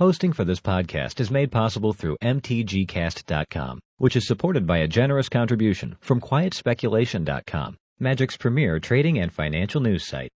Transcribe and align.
Hosting 0.00 0.32
for 0.32 0.46
this 0.46 0.60
podcast 0.60 1.20
is 1.20 1.30
made 1.30 1.52
possible 1.52 1.92
through 1.92 2.16
MTGCast.com, 2.22 3.80
which 3.98 4.16
is 4.16 4.26
supported 4.26 4.66
by 4.66 4.78
a 4.78 4.88
generous 4.88 5.28
contribution 5.28 5.98
from 6.00 6.22
QuietSpeculation.com, 6.22 7.76
Magic's 7.98 8.38
premier 8.38 8.80
trading 8.80 9.18
and 9.18 9.30
financial 9.30 9.82
news 9.82 10.02
site. 10.02 10.30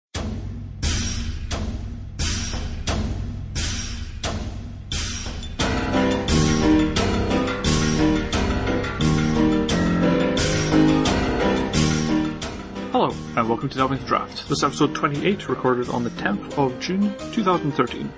Hello, 12.91 13.15
and 13.37 13.47
welcome 13.47 13.69
to 13.69 13.77
Delving 13.77 13.99
Draft. 13.99 14.49
This 14.49 14.57
is 14.57 14.63
episode 14.65 14.93
28, 14.93 15.47
recorded 15.47 15.87
on 15.87 16.03
the 16.03 16.09
10th 16.09 16.57
of 16.57 16.77
June 16.81 17.15
2013. 17.31 18.11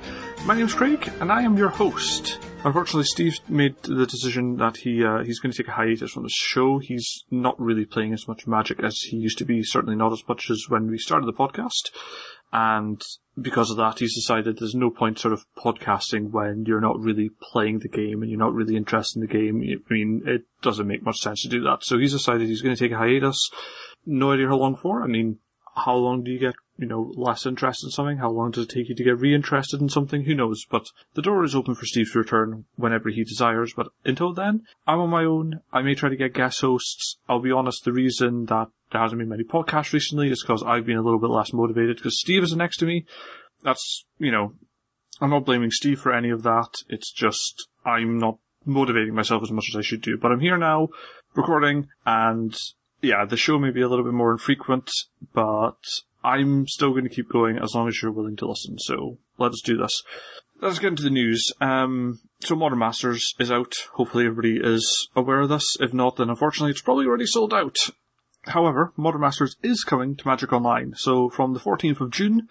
My 0.46 0.54
name's 0.54 0.76
Craig, 0.76 1.12
and 1.20 1.32
I 1.32 1.42
am 1.42 1.58
your 1.58 1.70
host. 1.70 2.38
Unfortunately, 2.64 3.06
Steve 3.06 3.40
made 3.50 3.82
the 3.82 4.06
decision 4.06 4.58
that 4.58 4.78
he 4.78 5.04
uh, 5.04 5.24
he's 5.24 5.40
going 5.40 5.52
to 5.52 5.58
take 5.58 5.70
a 5.70 5.72
hiatus 5.72 6.12
from 6.12 6.22
the 6.22 6.30
show. 6.30 6.78
He's 6.78 7.24
not 7.32 7.60
really 7.60 7.84
playing 7.84 8.14
as 8.14 8.28
much 8.28 8.46
Magic 8.46 8.80
as 8.84 9.00
he 9.00 9.18
used 9.18 9.40
to 9.40 9.46
be. 9.46 9.64
Certainly 9.64 9.96
not 9.96 10.14
as 10.14 10.22
much 10.28 10.52
as 10.52 10.66
when 10.70 10.86
we 10.86 11.00
started 11.00 11.26
the 11.26 11.34
podcast. 11.34 11.90
And 12.54 13.02
because 13.42 13.72
of 13.72 13.78
that, 13.78 13.98
he's 13.98 14.14
decided 14.14 14.60
there's 14.60 14.76
no 14.76 14.92
point 14.92 15.18
sort 15.18 15.34
of 15.34 15.46
podcasting 15.58 16.30
when 16.30 16.66
you're 16.68 16.80
not 16.80 17.00
really 17.00 17.32
playing 17.52 17.80
the 17.80 17.90
game 17.90 18.22
and 18.22 18.30
you're 18.30 18.40
not 18.40 18.54
really 18.54 18.76
interested 18.76 19.20
in 19.20 19.28
the 19.28 19.34
game. 19.34 19.64
I 19.64 19.94
mean, 19.94 20.22
it 20.28 20.44
doesn't 20.62 20.88
make 20.88 21.02
much 21.02 21.22
sense 21.22 21.42
to 21.42 21.50
do 21.50 21.64
that. 21.64 21.84
So 21.84 21.98
he's 21.98 22.14
decided 22.14 22.48
he's 22.48 22.62
going 22.62 22.76
to 22.76 22.80
take 22.80 22.92
a 22.92 23.00
hiatus. 23.00 23.50
No 24.06 24.32
idea 24.32 24.48
how 24.48 24.58
long 24.58 24.76
for. 24.76 25.02
I 25.02 25.08
mean, 25.08 25.40
how 25.76 25.96
long 25.96 26.24
do 26.24 26.32
you 26.32 26.40
get, 26.40 26.54
you 26.78 26.88
know, 26.88 27.12
less 27.16 27.46
interest 27.46 27.84
in 27.84 27.90
something? 27.90 28.18
How 28.18 28.30
long 28.30 28.52
does 28.52 28.66
it 28.66 28.70
take 28.70 28.90
you 28.90 28.96
to 28.96 29.04
get 29.04 29.20
reinterested 29.20 29.82
in 29.82 29.90
something? 29.90 30.24
Who 30.24 30.36
knows? 30.36 30.66
But 30.70 30.88
the 31.14 31.22
door 31.22 31.44
is 31.44 31.56
open 31.56 31.76
for 31.76 31.86
Steve 31.86 32.12
to 32.12 32.20
return 32.20 32.66
whenever 32.76 33.10
he 33.10 33.24
desires. 33.24 33.74
But 33.76 33.88
until 34.04 34.34
then, 34.34 34.64
I'm 34.86 35.00
on 35.00 35.10
my 35.10 35.24
own. 35.24 35.62
I 35.72 35.82
may 35.82 35.96
try 35.96 36.10
to 36.10 36.16
get 36.16 36.34
guest 36.34 36.62
hosts. 36.62 37.18
I'll 37.30 37.40
be 37.40 37.52
honest, 37.52 37.86
the 37.86 37.94
reason 37.94 38.46
that 38.46 38.68
there 38.92 39.02
hasn't 39.02 39.20
been 39.20 39.30
many 39.30 39.44
podcasts 39.44 39.94
recently 39.94 40.30
is 40.30 40.44
because 40.44 40.64
I've 40.64 40.86
been 40.86 40.98
a 40.98 41.02
little 41.02 41.20
bit 41.20 41.30
less 41.30 41.54
motivated 41.54 41.98
because 41.98 42.20
Steve 42.20 42.44
isn't 42.44 42.58
next 42.58 42.78
to 42.78 42.86
me. 42.86 43.06
That's, 43.64 44.06
you 44.20 44.32
know, 44.32 44.54
I'm 45.22 45.30
not 45.30 45.46
blaming 45.46 45.72
Steve 45.72 46.00
for 46.00 46.14
any 46.14 46.30
of 46.30 46.44
that. 46.44 46.70
It's 46.90 47.12
just, 47.12 47.68
I'm 47.86 48.18
not 48.18 48.38
motivating 48.66 49.16
myself 49.16 49.44
as 49.44 49.52
much 49.52 49.70
as 49.72 49.78
I 49.78 49.82
should 49.82 50.02
do. 50.02 50.18
But 50.18 50.32
I'm 50.32 50.40
here 50.40 50.58
now, 50.58 50.90
recording, 51.36 51.88
and 52.06 52.56
yeah, 53.02 53.26
the 53.26 53.38
show 53.38 53.60
may 53.60 53.72
be 53.72 53.82
a 53.82 53.88
little 53.88 54.04
bit 54.04 54.14
more 54.14 54.32
infrequent, 54.32 54.92
but 55.34 55.78
I'm 56.26 56.68
still 56.68 56.92
going 56.92 57.04
to 57.04 57.10
keep 57.10 57.30
going 57.30 57.58
as 57.58 57.76
long 57.76 57.88
as 57.88 58.02
you're 58.02 58.12
willing 58.12 58.36
to 58.38 58.48
listen. 58.48 58.78
So 58.80 59.20
let 59.38 59.52
us 59.52 59.62
do 59.64 59.78
this. 59.78 60.02
Let's 60.62 60.80
get 60.80 60.90
into 60.90 61.04
the 61.04 61.10
news. 61.10 61.52
Um, 61.62 62.20
so 62.40 62.56
Modern 62.56 62.80
Masters 62.80 63.34
is 63.40 63.52
out. 63.52 63.74
Hopefully 63.94 64.26
everybody 64.26 64.60
is 64.62 65.10
aware 65.16 65.42
of 65.42 65.50
this. 65.50 65.78
If 65.80 65.94
not, 65.94 66.16
then 66.16 66.30
unfortunately 66.30 66.72
it's 66.72 66.82
probably 66.82 67.06
already 67.06 67.26
sold 67.26 67.54
out. 67.54 67.78
However, 68.48 68.94
Modern 68.96 69.22
Masters 69.22 69.56
is 69.62 69.84
coming 69.84 70.16
to 70.16 70.28
Magic 70.28 70.52
Online. 70.54 70.94
So 70.96 71.30
from 71.30 71.54
the 71.54 71.60
14th 71.60 72.02
of 72.02 72.12
June, 72.12 72.48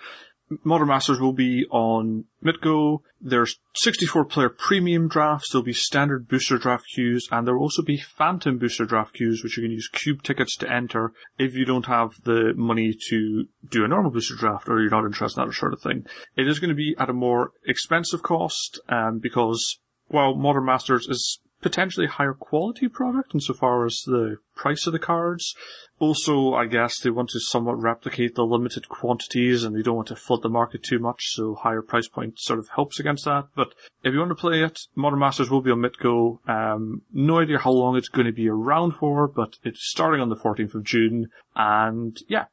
Modern 0.63 0.89
Masters 0.89 1.21
will 1.21 1.33
be 1.33 1.65
on 1.71 2.25
MitGo. 2.45 2.99
There's 3.21 3.59
64 3.77 4.27
player 4.27 4.49
premium 4.51 5.09
drafts. 5.09 5.51
There'll 5.51 5.65
be 5.65 5.73
standard 5.73 6.29
booster 6.29 6.59
draft 6.59 6.85
queues 6.95 7.27
and 7.31 7.47
there 7.47 7.55
will 7.55 7.63
also 7.63 7.83
be 7.83 7.97
phantom 7.97 8.59
booster 8.59 8.85
draft 8.85 9.15
queues, 9.15 9.43
which 9.43 9.57
you 9.57 9.63
can 9.63 9.73
use 9.73 9.89
cube 9.89 10.23
tickets 10.23 10.57
to 10.57 10.71
enter 10.71 11.13
if 11.39 11.55
you 11.55 11.65
don't 11.65 11.87
have 11.87 12.11
the 12.25 12.53
money 12.57 12.95
to 13.09 13.47
do 13.69 13.85
a 13.85 13.89
normal 13.89 14.11
booster 14.11 14.37
draft 14.37 14.69
or 14.69 14.81
you're 14.81 14.91
not 14.91 15.07
interested 15.07 15.41
in 15.41 15.49
that 15.49 15.55
sort 15.55 15.73
of 15.73 15.81
thing. 15.81 16.05
It 16.37 16.47
is 16.47 16.59
going 16.59 16.71
to 16.71 16.75
be 16.75 16.95
at 16.99 17.11
a 17.11 17.15
more 17.15 17.53
expensive 17.67 18.23
cost, 18.23 18.81
um, 18.89 19.21
because 19.21 19.79
while 20.09 20.35
Modern 20.35 20.67
Masters 20.67 21.07
is 21.09 21.41
potentially 21.65 22.07
higher 22.07 22.35
quality 22.35 22.89
product 22.89 23.35
insofar 23.35 23.87
as 23.87 24.03
the 24.05 24.37
price 24.55 24.87
of 24.87 24.93
the 24.93 24.99
cards. 24.99 25.55
Also, 25.99 26.53
I 26.53 26.67
guess 26.67 27.01
they 27.01 27.09
want 27.09 27.31
to 27.31 27.41
somewhat 27.41 27.81
replicate 27.81 28.35
the 28.35 28.45
limited 28.45 28.91
quantities 28.91 29.65
and 29.65 29.75
they 29.75 29.81
don't 29.81 29.97
want 29.97 30.09
to 30.09 30.17
flood 30.17 30.43
the 30.43 30.51
market 30.51 30.83
too 30.83 30.99
much, 30.99 31.23
so 31.31 31.55
higher 31.55 31.81
price 31.81 32.07
point 32.07 32.39
sort 32.39 32.59
of 32.59 32.69
helps 32.75 33.01
against 33.01 33.25
that. 33.25 33.47
But 33.57 33.69
if 34.03 34.13
you 34.13 34.19
want 34.19 34.33
to 34.33 34.35
play 34.35 34.63
it, 34.63 34.79
Modern 34.95 35.21
Masters 35.21 35.49
will 35.49 35.63
be 35.63 35.71
on 35.71 35.79
MitGo. 35.79 36.47
Um, 36.47 37.01
no 37.15 37.39
idea 37.39 37.57
how 37.59 37.71
long 37.71 37.97
it's 37.97 38.11
going 38.11 38.27
to 38.27 38.33
be 38.33 38.51
around 38.51 38.93
for, 38.97 39.27
but 39.27 39.57
it's 39.63 39.89
starting 39.91 40.21
on 40.21 40.29
the 40.29 40.37
14th 40.37 40.75
of 40.75 40.85
June. 40.85 41.29
And 41.57 42.15
yeah. 42.29 42.45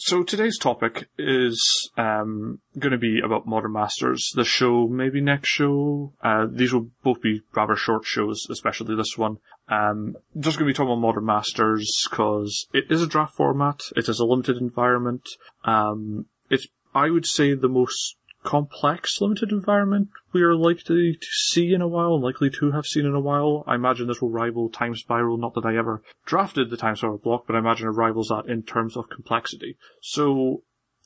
So 0.00 0.22
today's 0.22 0.56
topic 0.58 1.08
is 1.18 1.60
um, 1.96 2.60
going 2.78 2.92
to 2.92 2.98
be 2.98 3.18
about 3.18 3.48
Modern 3.48 3.72
Masters. 3.72 4.30
The 4.32 4.44
show, 4.44 4.86
maybe 4.86 5.20
next 5.20 5.48
show. 5.48 6.12
Uh, 6.22 6.46
these 6.48 6.72
will 6.72 6.90
both 7.02 7.20
be 7.20 7.40
rather 7.52 7.74
short 7.74 8.04
shows, 8.04 8.46
especially 8.48 8.94
this 8.94 9.18
one. 9.18 9.38
Um, 9.68 10.14
just 10.38 10.56
going 10.56 10.68
to 10.68 10.72
be 10.72 10.76
talking 10.76 10.92
about 10.92 11.00
Modern 11.00 11.26
Masters 11.26 11.92
because 12.08 12.68
it 12.72 12.84
is 12.90 13.02
a 13.02 13.08
draft 13.08 13.34
format. 13.34 13.80
It 13.96 14.08
is 14.08 14.20
a 14.20 14.24
limited 14.24 14.58
environment. 14.58 15.28
Um, 15.64 16.26
it's, 16.48 16.68
I 16.94 17.10
would 17.10 17.26
say, 17.26 17.54
the 17.54 17.68
most 17.68 18.17
complex 18.42 19.20
limited 19.20 19.50
environment 19.50 20.08
we 20.32 20.42
are 20.42 20.54
likely 20.54 21.14
to 21.14 21.26
see 21.48 21.72
in 21.72 21.80
a 21.80 21.88
while, 21.88 22.20
likely 22.20 22.50
to 22.50 22.72
have 22.72 22.86
seen 22.86 23.06
in 23.06 23.14
a 23.14 23.20
while. 23.20 23.64
I 23.66 23.74
imagine 23.74 24.06
this 24.06 24.20
will 24.20 24.30
rival 24.30 24.68
Time 24.68 24.94
Spiral, 24.94 25.36
not 25.36 25.54
that 25.54 25.66
I 25.66 25.76
ever 25.76 26.02
drafted 26.26 26.70
the 26.70 26.76
Time 26.76 26.96
Spiral 26.96 27.18
block, 27.18 27.46
but 27.46 27.56
I 27.56 27.58
imagine 27.58 27.88
it 27.88 27.92
rivals 27.92 28.28
that 28.28 28.50
in 28.50 28.62
terms 28.62 28.96
of 28.96 29.08
complexity. 29.08 29.76
So, 30.00 30.62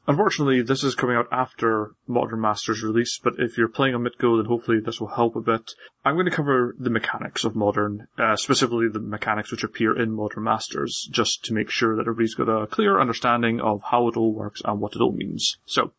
Unfortunately, 0.08 0.62
this 0.62 0.82
is 0.82 0.96
coming 0.96 1.14
out 1.14 1.28
after 1.30 1.92
Modern 2.08 2.40
Masters 2.40 2.82
release, 2.82 3.20
but 3.22 3.34
if 3.38 3.56
you're 3.56 3.68
playing 3.68 3.94
on 3.94 4.02
MitGo, 4.02 4.36
then 4.36 4.46
hopefully 4.46 4.80
this 4.80 5.00
will 5.00 5.14
help 5.14 5.36
a 5.36 5.40
bit. 5.40 5.70
I'm 6.04 6.16
going 6.16 6.26
to 6.26 6.32
cover 6.32 6.74
the 6.76 6.90
mechanics 6.90 7.44
of 7.44 7.54
Modern, 7.54 8.08
uh, 8.18 8.34
specifically 8.34 8.88
the 8.88 8.98
mechanics 8.98 9.52
which 9.52 9.62
appear 9.62 9.96
in 9.96 10.10
Modern 10.10 10.42
Masters, 10.42 11.08
just 11.12 11.44
to 11.44 11.54
make 11.54 11.70
sure 11.70 11.94
that 11.94 12.02
everybody's 12.02 12.34
got 12.34 12.48
a 12.48 12.66
clear 12.66 13.00
understanding 13.00 13.60
of 13.60 13.80
how 13.92 14.08
it 14.08 14.16
all 14.16 14.34
works 14.34 14.60
and 14.64 14.80
what 14.80 14.96
it 14.96 15.00
all 15.00 15.12
means. 15.12 15.58
So, 15.66 15.92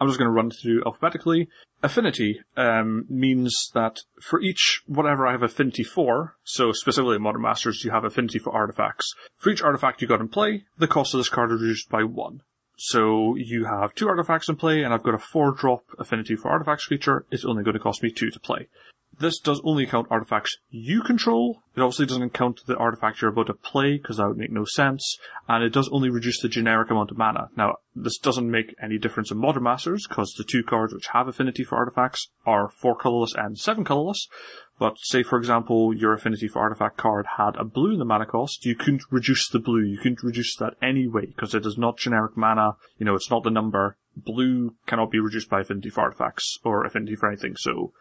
I'm 0.00 0.08
just 0.08 0.18
going 0.18 0.28
to 0.28 0.32
run 0.32 0.50
through 0.50 0.82
alphabetically. 0.84 1.48
Affinity 1.82 2.40
um, 2.56 3.04
means 3.08 3.70
that 3.74 3.98
for 4.20 4.40
each 4.40 4.82
whatever 4.86 5.26
I 5.26 5.32
have 5.32 5.42
affinity 5.42 5.84
for, 5.84 6.36
so 6.42 6.72
specifically 6.72 7.16
in 7.16 7.22
Modern 7.22 7.42
Masters, 7.42 7.84
you 7.84 7.90
have 7.90 8.04
affinity 8.04 8.38
for 8.38 8.52
artifacts. 8.52 9.12
For 9.36 9.50
each 9.50 9.62
artifact 9.62 10.02
you 10.02 10.08
got 10.08 10.20
in 10.20 10.28
play, 10.28 10.64
the 10.76 10.88
cost 10.88 11.14
of 11.14 11.18
this 11.18 11.28
card 11.28 11.52
is 11.52 11.60
reduced 11.60 11.88
by 11.88 12.02
one. 12.02 12.42
So 12.76 13.34
you 13.36 13.64
have 13.64 13.94
two 13.94 14.08
artifacts 14.08 14.48
in 14.48 14.56
play, 14.56 14.82
and 14.82 14.94
I've 14.94 15.02
got 15.02 15.14
a 15.14 15.18
four 15.18 15.52
drop 15.52 15.84
affinity 15.98 16.36
for 16.36 16.48
artifacts 16.48 16.86
creature. 16.86 17.26
It's 17.30 17.44
only 17.44 17.64
going 17.64 17.74
to 17.74 17.80
cost 17.80 18.02
me 18.02 18.12
two 18.12 18.30
to 18.30 18.40
play. 18.40 18.68
This 19.20 19.40
does 19.40 19.60
only 19.64 19.84
count 19.84 20.06
artifacts 20.10 20.58
you 20.70 21.02
control. 21.02 21.62
It 21.76 21.80
obviously 21.80 22.06
doesn't 22.06 22.34
count 22.34 22.60
the 22.66 22.76
artifact 22.76 23.20
you're 23.20 23.32
about 23.32 23.48
to 23.48 23.54
play, 23.54 23.96
because 23.96 24.18
that 24.18 24.28
would 24.28 24.36
make 24.36 24.52
no 24.52 24.64
sense. 24.64 25.18
And 25.48 25.64
it 25.64 25.72
does 25.72 25.88
only 25.90 26.08
reduce 26.08 26.40
the 26.40 26.48
generic 26.48 26.90
amount 26.90 27.10
of 27.10 27.18
mana. 27.18 27.48
Now, 27.56 27.76
this 27.96 28.18
doesn't 28.18 28.50
make 28.50 28.76
any 28.82 28.96
difference 28.96 29.30
in 29.30 29.38
Modern 29.38 29.64
Masters, 29.64 30.06
because 30.08 30.32
the 30.34 30.44
two 30.44 30.62
cards 30.62 30.94
which 30.94 31.08
have 31.08 31.26
affinity 31.26 31.64
for 31.64 31.76
artifacts 31.76 32.30
are 32.46 32.68
four 32.68 32.96
colorless 32.96 33.34
and 33.34 33.58
seven 33.58 33.84
colorless. 33.84 34.28
But 34.78 34.98
say, 34.98 35.24
for 35.24 35.36
example, 35.36 35.92
your 35.92 36.14
affinity 36.14 36.46
for 36.46 36.60
artifact 36.60 36.96
card 36.96 37.26
had 37.36 37.56
a 37.56 37.64
blue 37.64 37.94
in 37.94 37.98
the 37.98 38.04
mana 38.04 38.26
cost, 38.26 38.64
you 38.64 38.76
couldn't 38.76 39.02
reduce 39.10 39.48
the 39.48 39.58
blue. 39.58 39.82
You 39.82 39.98
couldn't 39.98 40.22
reduce 40.22 40.54
that 40.56 40.74
anyway, 40.80 41.26
because 41.26 41.54
it 41.54 41.66
is 41.66 41.76
not 41.76 41.98
generic 41.98 42.36
mana. 42.36 42.76
You 42.98 43.06
know, 43.06 43.16
it's 43.16 43.30
not 43.30 43.42
the 43.42 43.50
number. 43.50 43.96
Blue 44.16 44.76
cannot 44.86 45.10
be 45.10 45.18
reduced 45.18 45.50
by 45.50 45.62
affinity 45.62 45.90
for 45.90 46.02
artifacts, 46.02 46.58
or 46.62 46.84
affinity 46.84 47.16
for 47.16 47.28
anything, 47.28 47.56
so 47.56 47.92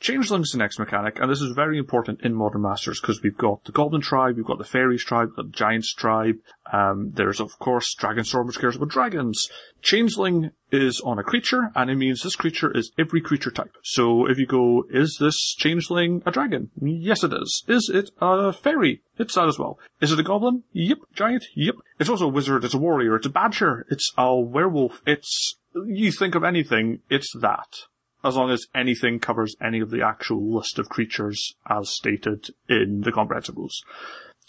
Changeling's 0.00 0.52
the 0.52 0.58
next 0.58 0.78
mechanic, 0.78 1.18
and 1.20 1.30
this 1.30 1.42
is 1.42 1.52
very 1.54 1.76
important 1.76 2.22
in 2.22 2.34
Modern 2.34 2.62
Masters 2.62 2.98
because 3.02 3.20
we've 3.22 3.36
got 3.36 3.64
the 3.64 3.72
Goblin 3.72 4.00
tribe, 4.00 4.36
we've 4.36 4.46
got 4.46 4.56
the 4.56 4.64
Fairies 4.64 5.04
tribe, 5.04 5.28
we've 5.28 5.36
got 5.36 5.46
the 5.46 5.56
Giants 5.56 5.92
tribe. 5.92 6.36
Um, 6.72 7.12
there's 7.14 7.38
of 7.38 7.58
course 7.58 7.94
Dragonstorm, 7.94 8.46
which 8.46 8.58
cares 8.58 8.76
about 8.76 8.88
dragons. 8.88 9.46
Changeling 9.82 10.52
is 10.72 11.02
on 11.04 11.18
a 11.18 11.22
creature, 11.22 11.70
and 11.74 11.90
it 11.90 11.96
means 11.96 12.22
this 12.22 12.34
creature 12.34 12.74
is 12.74 12.92
every 12.98 13.20
creature 13.20 13.50
type. 13.50 13.76
So 13.82 14.24
if 14.24 14.38
you 14.38 14.46
go, 14.46 14.84
is 14.88 15.18
this 15.20 15.54
Changeling 15.58 16.22
a 16.24 16.30
dragon? 16.30 16.70
Yes, 16.80 17.22
it 17.22 17.34
is. 17.34 17.62
Is 17.68 17.90
it 17.92 18.10
a 18.22 18.54
fairy? 18.54 19.02
It's 19.18 19.34
that 19.34 19.48
as 19.48 19.58
well. 19.58 19.78
Is 20.00 20.12
it 20.12 20.20
a 20.20 20.22
goblin? 20.22 20.62
Yep. 20.72 20.98
Giant? 21.14 21.44
Yep. 21.54 21.74
It's 21.98 22.08
also 22.08 22.24
a 22.24 22.32
wizard. 22.32 22.64
It's 22.64 22.72
a 22.72 22.78
warrior. 22.78 23.16
It's 23.16 23.26
a 23.26 23.30
badger. 23.30 23.86
It's 23.90 24.10
a 24.16 24.34
werewolf. 24.34 25.02
It's 25.06 25.58
you 25.74 26.10
think 26.10 26.34
of 26.34 26.42
anything, 26.42 27.00
it's 27.08 27.32
that 27.40 27.82
as 28.22 28.36
long 28.36 28.50
as 28.50 28.66
anything 28.74 29.18
covers 29.18 29.56
any 29.62 29.80
of 29.80 29.90
the 29.90 30.02
actual 30.02 30.54
list 30.54 30.78
of 30.78 30.88
creatures 30.88 31.54
as 31.68 31.90
stated 31.90 32.48
in 32.68 33.02
the 33.02 33.12
comprehensive 33.12 33.56
rules. 33.56 33.82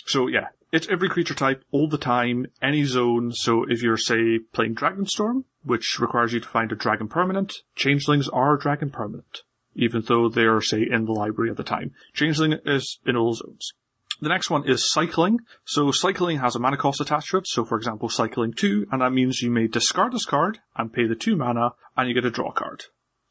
So 0.06 0.27
yeah, 0.27 0.47
it's 0.71 0.88
every 0.89 1.09
creature 1.09 1.35
type 1.35 1.63
all 1.71 1.88
the 1.88 1.97
time, 1.97 2.47
any 2.62 2.83
zone. 2.85 3.31
So 3.33 3.65
if 3.68 3.81
you're 3.81 3.97
say 3.97 4.39
playing 4.53 4.75
Dragonstorm, 4.75 5.44
which 5.63 5.97
requires 6.00 6.33
you 6.33 6.39
to 6.39 6.47
find 6.47 6.71
a 6.71 6.75
dragon 6.75 7.07
permanent, 7.07 7.53
changelings 7.75 8.27
are 8.29 8.57
dragon 8.57 8.89
permanent, 8.89 9.44
even 9.75 10.03
though 10.07 10.29
they 10.29 10.44
are 10.44 10.62
say 10.62 10.85
in 10.89 11.06
the 11.06 11.12
library 11.12 11.51
at 11.51 11.57
the 11.57 11.63
time. 11.63 11.91
Changeling 12.13 12.53
is 12.65 13.00
in 13.06 13.15
all 13.15 13.33
zones. 13.33 13.73
The 14.21 14.29
next 14.29 14.51
one 14.51 14.69
is 14.69 14.91
cycling. 14.91 15.39
So 15.65 15.91
cycling 15.91 16.38
has 16.39 16.56
a 16.56 16.59
mana 16.59 16.77
cost 16.77 17.01
attached 17.01 17.31
to 17.31 17.38
it. 17.38 17.47
So 17.47 17.65
for 17.65 17.75
example, 17.75 18.07
cycling 18.07 18.53
two, 18.53 18.85
and 18.91 19.01
that 19.01 19.13
means 19.13 19.41
you 19.41 19.50
may 19.50 19.68
discard 19.68 20.13
this 20.13 20.25
card 20.25 20.59
and 20.75 20.94
pay 20.94 21.07
the 21.07 21.15
two 21.15 21.35
mana, 21.35 21.71
and 21.97 22.07
you 22.07 22.13
get 22.13 22.25
a 22.25 22.31
draw 22.31 22.51
card. 22.51 22.83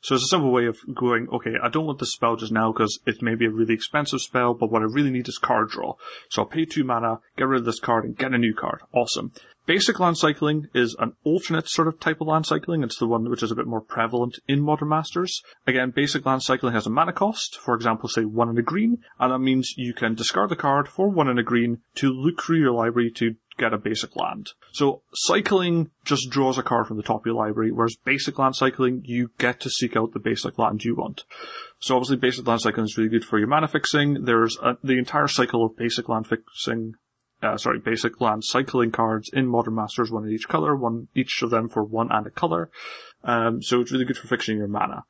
So 0.03 0.15
it's 0.15 0.25
a 0.25 0.29
simple 0.29 0.51
way 0.51 0.67
of 0.67 0.79
going, 0.95 1.29
okay, 1.31 1.55
I 1.63 1.69
don't 1.69 1.87
want 1.87 1.99
this 1.99 2.13
spell 2.13 2.37
just 2.37 2.53
now 2.53 2.73
because 2.73 2.99
it 3.07 3.23
may 3.23 3.35
be 3.35 3.47
a 3.47 3.51
really 3.51 3.75
expensive 3.75 4.21
spell, 4.21 4.55
but 4.55 4.71
what 4.71 4.83
I 4.83 4.87
really 4.87 5.11
need 5.11 5.29
is 5.29 5.39
card 5.39 5.69
draw. 5.69 5.95
So 6.31 6.43
I'll 6.43 6.49
pay 6.49 6.65
two 6.65 6.85
mana, 6.85 7.21
get 7.37 7.49
rid 7.49 7.61
of 7.61 7.67
this 7.67 7.81
card, 7.81 8.05
and 8.05 8.17
get 8.17 8.33
a 8.33 8.39
new 8.39 8.55
card. 8.55 8.81
Awesome. 8.95 9.33
Basic 9.67 10.01
land 10.01 10.19
cycling 10.19 10.69
is 10.75 10.97
an 10.99 11.13
alternate 11.23 11.69
sort 11.69 11.87
of 11.87 12.01
type 12.01 12.21
of 12.21 12.27
land 12.27 12.47
cycling. 12.47 12.83
It's 12.83 12.99
the 12.99 13.07
one 13.07 13.29
which 13.29 13.43
is 13.43 13.53
a 13.53 13.55
bit 13.55 13.67
more 13.67 13.81
prevalent 13.81 14.39
in 14.49 14.63
Modern 14.63 14.89
Masters. 14.89 15.43
Again, 15.67 15.93
basic 15.95 16.25
land 16.27 16.43
cycling 16.43 16.73
has 16.73 16.87
a 16.87 16.91
mana 16.91 17.13
cost, 17.13 17.57
for 17.57 17.75
example, 17.75 18.09
say 18.09 18.25
one 18.25 18.49
in 18.49 18.59
a 18.59 18.63
green, 18.63 18.99
and 19.21 19.33
that 19.33 19.39
means 19.39 19.75
you 19.77 19.93
can 19.93 20.15
discard 20.15 20.49
the 20.49 20.57
card 20.57 20.89
for 20.89 21.09
one 21.09 21.29
in 21.29 21.39
a 21.39 21.45
green 21.45 21.83
to 21.97 22.11
look 22.11 22.43
through 22.43 22.59
your 22.59 22.73
library 22.73 23.13
to 23.17 23.37
get 23.61 23.75
a 23.75 23.79
basic 23.79 24.17
land. 24.17 24.51
So 24.73 25.03
cycling 25.15 25.91
just 26.05 26.31
draws 26.31 26.59
a 26.59 26.63
card 26.63 26.87
from 26.87 26.97
the 26.97 27.03
top 27.03 27.21
of 27.21 27.27
your 27.27 27.35
library, 27.35 27.71
whereas 27.71 27.97
basic 28.05 28.39
land 28.39 28.57
cycling, 28.57 29.03
you 29.05 29.31
get 29.39 29.61
to 29.61 29.71
seek 29.71 29.97
out 29.97 30.13
the 30.13 30.19
basic 30.19 30.59
land 30.59 30.85
you 30.85 30.97
want. 30.97 31.25
So 31.79 31.97
obviously 31.97 32.17
basic 32.17 32.47
land 32.47 32.63
cycling 32.63 32.87
is 32.87 32.97
really 32.97 33.11
good 33.11 33.25
for 33.25 33.39
your 33.39 33.49
mana 33.49 33.69
fixing. 33.69 34.25
There's 34.25 34.57
a, 34.63 34.77
the 34.83 34.99
entire 34.99 35.29
cycle 35.29 35.65
of 35.65 35.77
basic 35.77 36.09
land 36.09 36.27
fixing 36.27 36.95
uh, 37.43 37.57
sorry, 37.57 37.79
basic 37.79 38.21
land 38.21 38.45
cycling 38.45 38.91
cards 38.91 39.31
in 39.33 39.47
Modern 39.47 39.75
Masters, 39.75 40.11
one 40.11 40.27
in 40.27 40.33
each 40.33 40.49
color, 40.49 40.77
one 40.77 41.09
each 41.15 41.41
of 41.43 41.51
them 41.51 41.69
for 41.69 41.83
one 41.83 42.11
and 42.11 42.27
a 42.27 42.31
color. 42.31 42.71
Um, 43.25 43.63
so 43.63 43.81
it's 43.81 43.93
really 43.93 44.05
good 44.05 44.19
for 44.19 44.29
fixing 44.29 44.59
your 44.59 44.69
mana. 44.69 45.05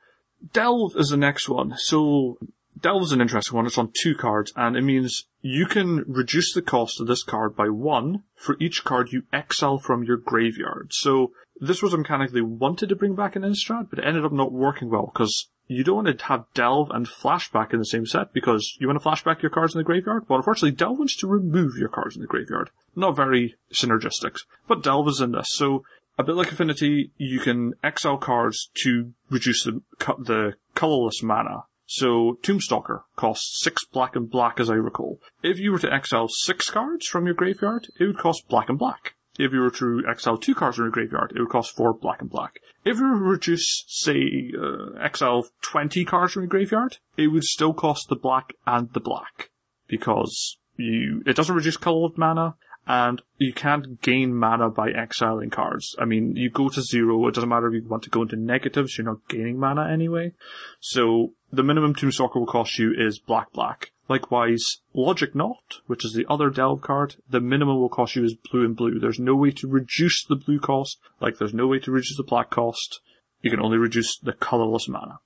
Delve 0.53 0.97
is 0.97 1.09
the 1.09 1.17
next 1.17 1.49
one. 1.49 1.75
So 1.77 2.39
Delve 2.81 3.03
is 3.03 3.13
an 3.13 3.21
interesting 3.21 3.57
one. 3.57 3.67
It's 3.67 3.79
on 3.79 3.93
two 4.03 4.15
cards, 4.15 4.53
and 4.57 4.77
it 4.77 4.83
means 4.83 5.27
you 5.43 5.67
can 5.67 6.05
reduce 6.07 6.53
the 6.53 6.63
cost 6.63 7.01
of 7.01 7.07
this 7.07 7.23
card 7.23 7.57
by 7.57 7.69
one 7.69 8.25
for 8.35 8.57
each 8.61 8.85
card 8.85 9.13
you 9.13 9.23
exile 9.33 9.79
from 9.79 10.03
your 10.03 10.17
graveyard. 10.17 10.93
So 10.93 11.33
this 11.61 11.83
was 11.83 11.93
a 11.93 11.99
mechanic 11.99 12.31
they 12.31 12.41
wanted 12.41 12.89
to 12.89 12.97
bring 12.97 13.15
back 13.15 13.37
in 13.37 13.43
Innistrad, 13.43 13.91
but 13.91 13.99
it 13.99 14.05
ended 14.05 14.25
up 14.25 14.33
not 14.33 14.53
working 14.53 14.91
well 14.91 15.11
because 15.13 15.49
you 15.67 15.85
don't 15.85 16.05
want 16.05 16.19
to 16.19 16.25
have 16.27 16.47
Delve 16.55 16.91
and 16.91 17.07
Flashback 17.07 17.73
in 17.73 17.79
the 17.79 17.85
same 17.85 18.07
set 18.07 18.33
because 18.33 18.77
you 18.81 18.89
want 18.89 19.01
to 19.01 19.09
flashback 19.09 19.43
your 19.43 19.51
cards 19.51 19.75
in 19.75 19.79
the 19.79 19.85
graveyard. 19.85 20.25
Well, 20.29 20.39
unfortunately, 20.39 20.73
Delve 20.73 20.99
wants 20.99 21.17
to 21.19 21.27
remove 21.27 21.77
your 21.77 21.89
cards 21.89 22.17
in 22.17 22.23
the 22.23 22.29
graveyard. 22.29 22.71
Not 22.97 23.15
very 23.15 23.57
synergistic, 23.73 24.41
but 24.67 24.83
Delve 24.83 25.09
is 25.09 25.21
in 25.21 25.33
this. 25.33 25.47
So 25.51 25.85
a 26.19 26.25
bit 26.25 26.35
like 26.35 26.51
Affinity, 26.51 27.13
you 27.19 27.41
can 27.41 27.75
exile 27.85 28.19
cards 28.19 28.71
to 28.83 29.13
reduce 29.29 29.65
the 29.65 29.83
the 30.19 30.55
colorless 30.75 31.23
mana 31.23 31.65
so 31.91 32.39
Tombstalker 32.43 33.03
costs 33.17 33.59
six 33.65 33.85
black 33.85 34.15
and 34.15 34.31
black, 34.31 34.61
as 34.61 34.71
I 34.71 34.75
recall. 34.75 35.19
If 35.43 35.59
you 35.59 35.73
were 35.73 35.79
to 35.81 35.93
exile 35.93 36.29
six 36.29 36.71
cards 36.71 37.05
from 37.09 37.27
your 37.27 37.35
graveyard, 37.35 37.89
it 37.99 38.05
would 38.05 38.17
cost 38.17 38.47
black 38.49 38.69
and 38.69 38.79
black. 38.79 39.15
If 39.41 39.53
you 39.53 39.59
were 39.59 39.73
to 39.73 40.05
exile 40.09 40.39
two 40.39 40.55
cards 40.55 40.77
from 40.77 40.85
your 40.85 40.93
graveyard, 40.93 41.33
it 41.35 41.41
would 41.41 41.49
cost 41.49 41.75
four 41.75 41.93
black 41.93 42.21
and 42.21 42.31
black. 42.31 42.61
If 42.85 42.99
you 42.99 43.07
reduce, 43.07 43.85
say, 43.89 44.53
uh, 44.57 45.01
exile 45.01 45.49
20 45.63 46.05
cards 46.05 46.35
from 46.35 46.45
your 46.45 46.49
graveyard, 46.49 46.99
it 47.17 47.27
would 47.27 47.43
still 47.43 47.75
cost 47.75 48.09
the 48.09 48.15
black 48.15 48.53
and 48.69 48.93
the 48.93 49.01
black. 49.01 49.51
Because 49.89 50.59
you, 50.77 51.25
it 51.27 51.35
doesn't 51.35 51.57
reduce 51.57 51.77
colored 51.77 52.17
mana, 52.17 52.55
and 52.87 53.23
you 53.39 53.53
can't 53.53 54.01
gain 54.03 54.35
mana 54.35 54.69
by 54.69 54.91
exiling 54.91 55.51
cards. 55.51 55.95
I 55.99 56.05
mean, 56.05 56.37
you 56.37 56.51
go 56.51 56.69
to 56.69 56.83
zero, 56.83 57.27
it 57.29 57.35
doesn't 57.35 57.49
matter 57.49 57.69
if 57.69 57.83
you 57.83 57.89
want 57.89 58.03
to 58.05 58.11
go 58.11 58.23
into 58.23 58.37
negatives, 58.37 58.97
you're 58.97 59.07
not 59.07 59.29
gaining 59.29 59.59
mana 59.59 59.89
anyway. 59.89 60.33
So, 60.81 61.33
the 61.53 61.63
minimum 61.63 61.95
Tombstalker 61.95 62.37
will 62.37 62.47
cost 62.47 62.79
you 62.79 62.93
is 62.97 63.19
black 63.19 63.53
black. 63.53 63.93
Likewise, 64.09 64.79
Logic 64.93 65.35
Knot, 65.37 65.83
which 65.87 66.05
is 66.05 66.15
the 66.15 66.27
other 66.29 66.51
Delve 66.51 66.81
card, 66.81 67.15
the 67.29 67.41
minimum 67.41 67.77
will 67.77 67.89
cost 67.89 68.17
you 68.17 68.25
is 68.25 68.35
blue 68.35 68.65
and 68.65 68.77
blue. 68.77 68.99
There's 68.99 69.21
no 69.21 69.37
way 69.37 69.53
to 69.53 69.69
reduce 69.69 70.25
the 70.25 70.35
blue 70.35 70.59
cost, 70.59 70.99
like 71.21 71.39
there's 71.39 71.55
no 71.55 71.69
way 71.69 71.79
to 71.79 71.93
reduce 71.93 72.17
the 72.17 72.25
black 72.25 72.51
cost. 72.51 73.01
You 73.41 73.51
can 73.51 73.61
only 73.61 73.79
reduce 73.79 74.19
the 74.19 74.33
colorless 74.33 74.89
mana. 74.89 75.21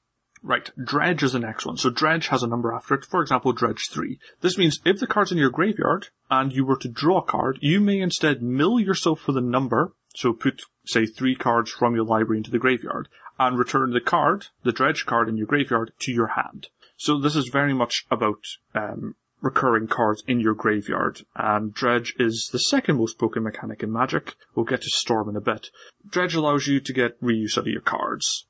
Right, 0.46 0.70
Dredge 0.76 1.22
is 1.22 1.32
the 1.32 1.38
next 1.38 1.64
one. 1.64 1.78
So 1.78 1.88
Dredge 1.88 2.28
has 2.28 2.42
a 2.42 2.46
number 2.46 2.70
after 2.70 2.94
it. 2.94 3.06
For 3.06 3.22
example, 3.22 3.54
Dredge 3.54 3.88
3. 3.90 4.18
This 4.42 4.58
means 4.58 4.78
if 4.84 5.00
the 5.00 5.06
card's 5.06 5.32
in 5.32 5.38
your 5.38 5.48
graveyard 5.48 6.08
and 6.30 6.52
you 6.52 6.66
were 6.66 6.76
to 6.76 6.88
draw 6.88 7.20
a 7.20 7.22
card, 7.22 7.58
you 7.62 7.80
may 7.80 7.98
instead 7.98 8.42
mill 8.42 8.78
yourself 8.78 9.20
for 9.20 9.32
the 9.32 9.40
number. 9.40 9.92
So 10.14 10.34
put, 10.34 10.60
say, 10.84 11.06
three 11.06 11.34
cards 11.34 11.70
from 11.70 11.94
your 11.94 12.04
library 12.04 12.38
into 12.38 12.50
the 12.50 12.58
graveyard 12.58 13.08
and 13.38 13.58
return 13.58 13.92
the 13.92 14.02
card, 14.02 14.48
the 14.64 14.72
Dredge 14.72 15.06
card 15.06 15.30
in 15.30 15.38
your 15.38 15.46
graveyard, 15.46 15.92
to 16.00 16.12
your 16.12 16.28
hand. 16.28 16.68
So 16.98 17.18
this 17.18 17.36
is 17.36 17.48
very 17.48 17.72
much 17.72 18.04
about 18.10 18.44
um, 18.74 19.16
recurring 19.40 19.88
cards 19.88 20.22
in 20.26 20.40
your 20.40 20.54
graveyard, 20.54 21.22
and 21.34 21.72
Dredge 21.72 22.14
is 22.18 22.50
the 22.52 22.58
second 22.58 22.98
most 22.98 23.18
broken 23.18 23.42
mechanic 23.42 23.82
in 23.82 23.90
Magic. 23.90 24.34
We'll 24.54 24.66
get 24.66 24.82
to 24.82 24.90
Storm 24.90 25.30
in 25.30 25.36
a 25.36 25.40
bit. 25.40 25.70
Dredge 26.06 26.34
allows 26.34 26.66
you 26.66 26.80
to 26.80 26.92
get 26.92 27.20
reuse 27.22 27.56
out 27.56 27.66
of 27.66 27.72
your 27.72 27.80
cards. 27.80 28.46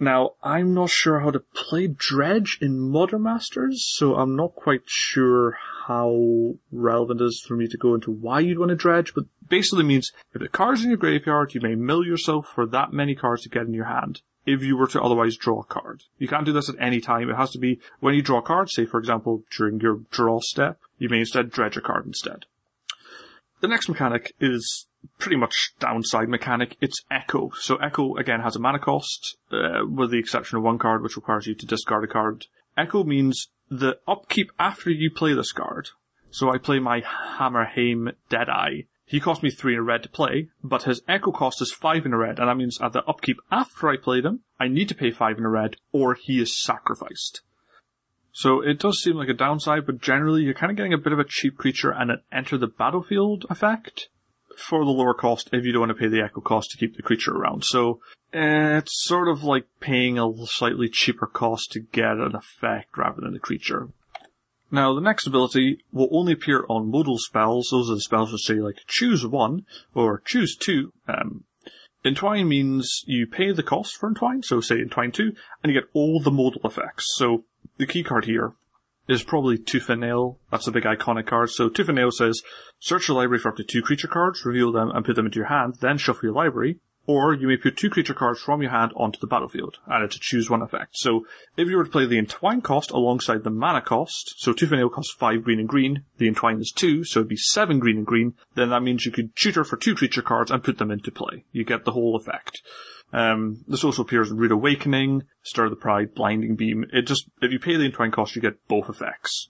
Now, 0.00 0.32
I'm 0.42 0.74
not 0.74 0.90
sure 0.90 1.20
how 1.20 1.32
to 1.32 1.40
play 1.40 1.88
Dredge 1.88 2.58
in 2.60 2.78
Modern 2.78 3.24
Masters, 3.24 3.84
so 3.96 4.14
I'm 4.14 4.36
not 4.36 4.54
quite 4.54 4.82
sure 4.86 5.56
how 5.86 6.54
relevant 6.70 7.20
it 7.20 7.24
is 7.24 7.40
for 7.40 7.56
me 7.56 7.66
to 7.66 7.76
go 7.76 7.94
into 7.94 8.12
why 8.12 8.40
you'd 8.40 8.58
want 8.58 8.68
to 8.68 8.76
Dredge, 8.76 9.12
but 9.12 9.24
basically 9.48 9.84
means 9.84 10.12
if 10.34 10.40
the 10.40 10.48
card's 10.48 10.84
in 10.84 10.90
your 10.90 10.98
graveyard, 10.98 11.54
you 11.54 11.60
may 11.60 11.74
mill 11.74 12.04
yourself 12.04 12.46
for 12.46 12.64
that 12.66 12.92
many 12.92 13.14
cards 13.14 13.42
to 13.42 13.48
get 13.48 13.66
in 13.66 13.74
your 13.74 13.86
hand 13.86 14.22
if 14.46 14.62
you 14.62 14.76
were 14.76 14.86
to 14.86 15.02
otherwise 15.02 15.36
draw 15.36 15.60
a 15.60 15.64
card. 15.64 16.04
You 16.18 16.28
can't 16.28 16.46
do 16.46 16.52
this 16.52 16.68
at 16.68 16.80
any 16.80 17.00
time. 17.00 17.28
It 17.28 17.36
has 17.36 17.50
to 17.50 17.58
be 17.58 17.80
when 18.00 18.14
you 18.14 18.22
draw 18.22 18.38
a 18.38 18.42
card, 18.42 18.70
say 18.70 18.86
for 18.86 18.98
example 18.98 19.42
during 19.54 19.80
your 19.80 20.00
draw 20.10 20.40
step, 20.40 20.78
you 20.98 21.08
may 21.08 21.20
instead 21.20 21.50
dredge 21.50 21.76
a 21.76 21.82
card 21.82 22.06
instead. 22.06 22.46
The 23.60 23.68
next 23.68 23.88
mechanic 23.88 24.32
is 24.40 24.86
pretty 25.18 25.36
much 25.36 25.74
downside 25.78 26.28
mechanic. 26.28 26.76
It's 26.80 27.02
Echo. 27.10 27.50
So 27.58 27.76
Echo 27.76 28.16
again 28.16 28.40
has 28.40 28.56
a 28.56 28.60
mana 28.60 28.78
cost, 28.78 29.36
uh, 29.52 29.86
with 29.86 30.10
the 30.10 30.18
exception 30.18 30.58
of 30.58 30.64
one 30.64 30.78
card 30.78 31.02
which 31.02 31.16
requires 31.16 31.46
you 31.46 31.54
to 31.54 31.66
discard 31.66 32.04
a 32.04 32.08
card. 32.08 32.46
Echo 32.76 33.04
means 33.04 33.48
the 33.70 33.98
upkeep 34.06 34.50
after 34.58 34.90
you 34.90 35.10
play 35.10 35.34
this 35.34 35.52
card. 35.52 35.88
So 36.30 36.50
I 36.50 36.58
play 36.58 36.78
my 36.78 37.00
Hammerheim 37.00 38.12
Deadeye. 38.28 38.82
He 39.04 39.20
cost 39.20 39.42
me 39.42 39.50
three 39.50 39.72
in 39.72 39.78
a 39.78 39.82
red 39.82 40.02
to 40.02 40.08
play, 40.08 40.50
but 40.62 40.82
his 40.82 41.00
echo 41.08 41.32
cost 41.32 41.62
is 41.62 41.72
five 41.72 42.04
in 42.04 42.12
a 42.12 42.18
red, 42.18 42.38
and 42.38 42.48
that 42.48 42.58
means 42.58 42.78
at 42.80 42.92
the 42.92 43.02
upkeep 43.04 43.38
after 43.50 43.88
I 43.88 43.96
play 43.96 44.20
them, 44.20 44.40
I 44.60 44.68
need 44.68 44.88
to 44.90 44.94
pay 44.94 45.10
five 45.10 45.38
in 45.38 45.46
a 45.46 45.48
red, 45.48 45.76
or 45.92 46.14
he 46.14 46.40
is 46.40 46.60
sacrificed. 46.60 47.40
So 48.32 48.60
it 48.60 48.78
does 48.78 49.00
seem 49.00 49.16
like 49.16 49.30
a 49.30 49.34
downside, 49.34 49.86
but 49.86 50.02
generally 50.02 50.42
you're 50.42 50.52
kind 50.52 50.70
of 50.70 50.76
getting 50.76 50.92
a 50.92 50.98
bit 50.98 51.14
of 51.14 51.18
a 51.18 51.24
cheap 51.26 51.56
creature 51.56 51.90
and 51.90 52.10
an 52.10 52.20
enter 52.30 52.58
the 52.58 52.66
battlefield 52.66 53.46
effect 53.48 54.10
for 54.58 54.84
the 54.84 54.90
lower 54.90 55.14
cost 55.14 55.50
if 55.52 55.64
you 55.64 55.72
don't 55.72 55.88
want 55.88 55.90
to 55.90 55.94
pay 55.94 56.08
the 56.08 56.22
echo 56.22 56.40
cost 56.40 56.70
to 56.70 56.76
keep 56.76 56.96
the 56.96 57.02
creature 57.02 57.32
around. 57.32 57.64
So 57.64 58.00
it's 58.32 59.04
sort 59.04 59.28
of 59.28 59.42
like 59.42 59.66
paying 59.80 60.18
a 60.18 60.30
slightly 60.46 60.88
cheaper 60.88 61.26
cost 61.26 61.72
to 61.72 61.80
get 61.80 62.18
an 62.18 62.34
effect 62.34 62.96
rather 62.96 63.20
than 63.20 63.32
the 63.32 63.38
creature. 63.38 63.88
Now, 64.70 64.94
the 64.94 65.00
next 65.00 65.26
ability 65.26 65.78
will 65.92 66.08
only 66.12 66.34
appear 66.34 66.66
on 66.68 66.90
modal 66.90 67.16
spells. 67.18 67.68
Those 67.70 67.90
are 67.90 67.94
the 67.94 68.02
spells 68.02 68.32
that 68.32 68.38
say, 68.38 68.54
like, 68.54 68.80
choose 68.86 69.26
one, 69.26 69.64
or 69.94 70.20
choose 70.26 70.54
two. 70.56 70.92
Um, 71.06 71.44
Entwine 72.04 72.48
means 72.48 73.02
you 73.06 73.26
pay 73.26 73.50
the 73.50 73.62
cost 73.62 73.96
for 73.96 74.08
Entwine, 74.08 74.42
so 74.42 74.60
say 74.60 74.76
Entwine 74.76 75.10
2, 75.10 75.32
and 75.62 75.72
you 75.72 75.80
get 75.80 75.88
all 75.94 76.20
the 76.20 76.30
modal 76.30 76.60
effects. 76.64 77.06
So, 77.16 77.44
the 77.78 77.86
key 77.86 78.02
card 78.02 78.26
here 78.26 78.52
is 79.08 79.22
probably 79.22 79.58
Tooth. 79.58 79.88
That's 79.88 80.66
a 80.66 80.72
big 80.72 80.84
iconic 80.84 81.26
card. 81.26 81.50
So, 81.50 81.68
Tooth 81.68 82.14
says, 82.14 82.42
search 82.78 83.08
your 83.08 83.16
library 83.16 83.40
for 83.40 83.50
up 83.50 83.56
to 83.56 83.64
two 83.64 83.82
creature 83.82 84.08
cards, 84.08 84.44
reveal 84.44 84.72
them, 84.72 84.90
and 84.90 85.04
put 85.04 85.16
them 85.16 85.26
into 85.26 85.38
your 85.38 85.48
hand, 85.48 85.76
then 85.80 85.98
shuffle 85.98 86.26
your 86.26 86.34
library 86.34 86.78
or 87.08 87.32
you 87.32 87.48
may 87.48 87.56
put 87.56 87.76
two 87.76 87.88
creature 87.88 88.12
cards 88.12 88.38
from 88.38 88.60
your 88.60 88.70
hand 88.70 88.92
onto 88.94 89.18
the 89.18 89.26
battlefield, 89.26 89.78
and 89.86 90.04
it's 90.04 90.14
a 90.14 90.20
choose 90.20 90.50
one 90.50 90.60
effect. 90.60 90.90
So, 90.92 91.24
if 91.56 91.66
you 91.66 91.78
were 91.78 91.84
to 91.84 91.90
play 91.90 92.04
the 92.04 92.18
Entwine 92.18 92.60
cost 92.60 92.90
alongside 92.90 93.42
the 93.42 93.50
mana 93.50 93.80
cost, 93.80 94.34
so 94.36 94.52
Tooth 94.52 94.70
costs 94.92 95.14
5 95.14 95.42
green 95.42 95.58
and 95.58 95.68
green, 95.68 96.04
the 96.18 96.28
Entwine 96.28 96.60
is 96.60 96.70
2, 96.70 97.04
so 97.04 97.20
it'd 97.20 97.28
be 97.30 97.36
7 97.36 97.78
green 97.78 97.96
and 97.96 98.06
green, 98.06 98.34
then 98.54 98.68
that 98.68 98.82
means 98.82 99.06
you 99.06 99.10
could 99.10 99.34
tutor 99.34 99.64
for 99.64 99.78
two 99.78 99.94
creature 99.94 100.20
cards 100.20 100.50
and 100.50 100.62
put 100.62 100.76
them 100.76 100.90
into 100.90 101.10
play. 101.10 101.44
You 101.50 101.64
get 101.64 101.86
the 101.86 101.92
whole 101.92 102.14
effect. 102.14 102.60
Um, 103.12 103.64
this 103.66 103.84
also 103.84 104.02
appears 104.02 104.30
in 104.30 104.36
Rude 104.36 104.52
Awakening, 104.52 105.24
Stir 105.42 105.68
the 105.68 105.76
Pride, 105.76 106.14
Blinding 106.14 106.56
Beam. 106.56 106.84
It 106.92 107.02
just, 107.02 107.28
if 107.40 107.52
you 107.52 107.58
pay 107.58 107.76
the 107.76 107.84
Entwine 107.84 108.10
cost, 108.10 108.36
you 108.36 108.42
get 108.42 108.66
both 108.68 108.88
effects. 108.88 109.48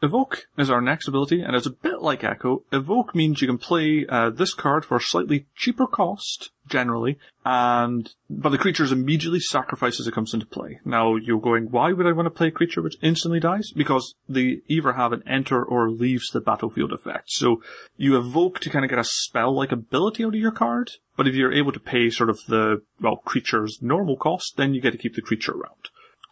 Evoke 0.00 0.46
is 0.56 0.70
our 0.70 0.80
next 0.80 1.08
ability, 1.08 1.40
and 1.40 1.56
it's 1.56 1.66
a 1.66 1.70
bit 1.70 2.00
like 2.00 2.22
Echo. 2.22 2.62
Evoke 2.70 3.16
means 3.16 3.42
you 3.42 3.48
can 3.48 3.58
play 3.58 4.06
uh, 4.08 4.30
this 4.30 4.54
card 4.54 4.84
for 4.84 4.96
a 4.96 5.00
slightly 5.00 5.46
cheaper 5.56 5.88
cost, 5.88 6.50
generally, 6.68 7.18
and 7.44 8.08
but 8.30 8.50
the 8.50 8.58
creature 8.58 8.84
is 8.84 8.92
immediately 8.92 9.40
sacrificed 9.40 9.98
as 9.98 10.06
it 10.06 10.14
comes 10.14 10.32
into 10.32 10.46
play. 10.46 10.78
Now 10.84 11.16
you're 11.16 11.40
going, 11.40 11.72
why 11.72 11.92
would 11.92 12.06
I 12.06 12.12
want 12.12 12.26
to 12.26 12.30
play 12.30 12.48
a 12.48 12.52
creature 12.52 12.80
which 12.80 12.98
instantly 13.02 13.40
dies? 13.40 13.72
Because 13.72 14.14
they 14.28 14.60
either 14.68 14.92
have 14.92 15.12
an 15.12 15.24
enter 15.26 15.64
or 15.64 15.90
leaves 15.90 16.30
the 16.30 16.40
battlefield 16.40 16.92
effect. 16.92 17.30
So 17.30 17.60
you 17.96 18.16
evoke 18.16 18.60
to 18.60 18.70
kind 18.70 18.84
of 18.84 18.90
get 18.90 19.00
a 19.00 19.04
spell-like 19.04 19.72
ability 19.72 20.24
out 20.24 20.34
of 20.34 20.40
your 20.40 20.52
card, 20.52 20.92
but 21.16 21.26
if 21.26 21.34
you're 21.34 21.52
able 21.52 21.72
to 21.72 21.80
pay 21.80 22.10
sort 22.10 22.30
of 22.30 22.38
the 22.46 22.82
well 23.00 23.16
creature's 23.16 23.78
normal 23.82 24.16
cost, 24.16 24.56
then 24.56 24.74
you 24.74 24.80
get 24.80 24.92
to 24.92 24.98
keep 24.98 25.16
the 25.16 25.22
creature 25.22 25.52
around. 25.52 25.88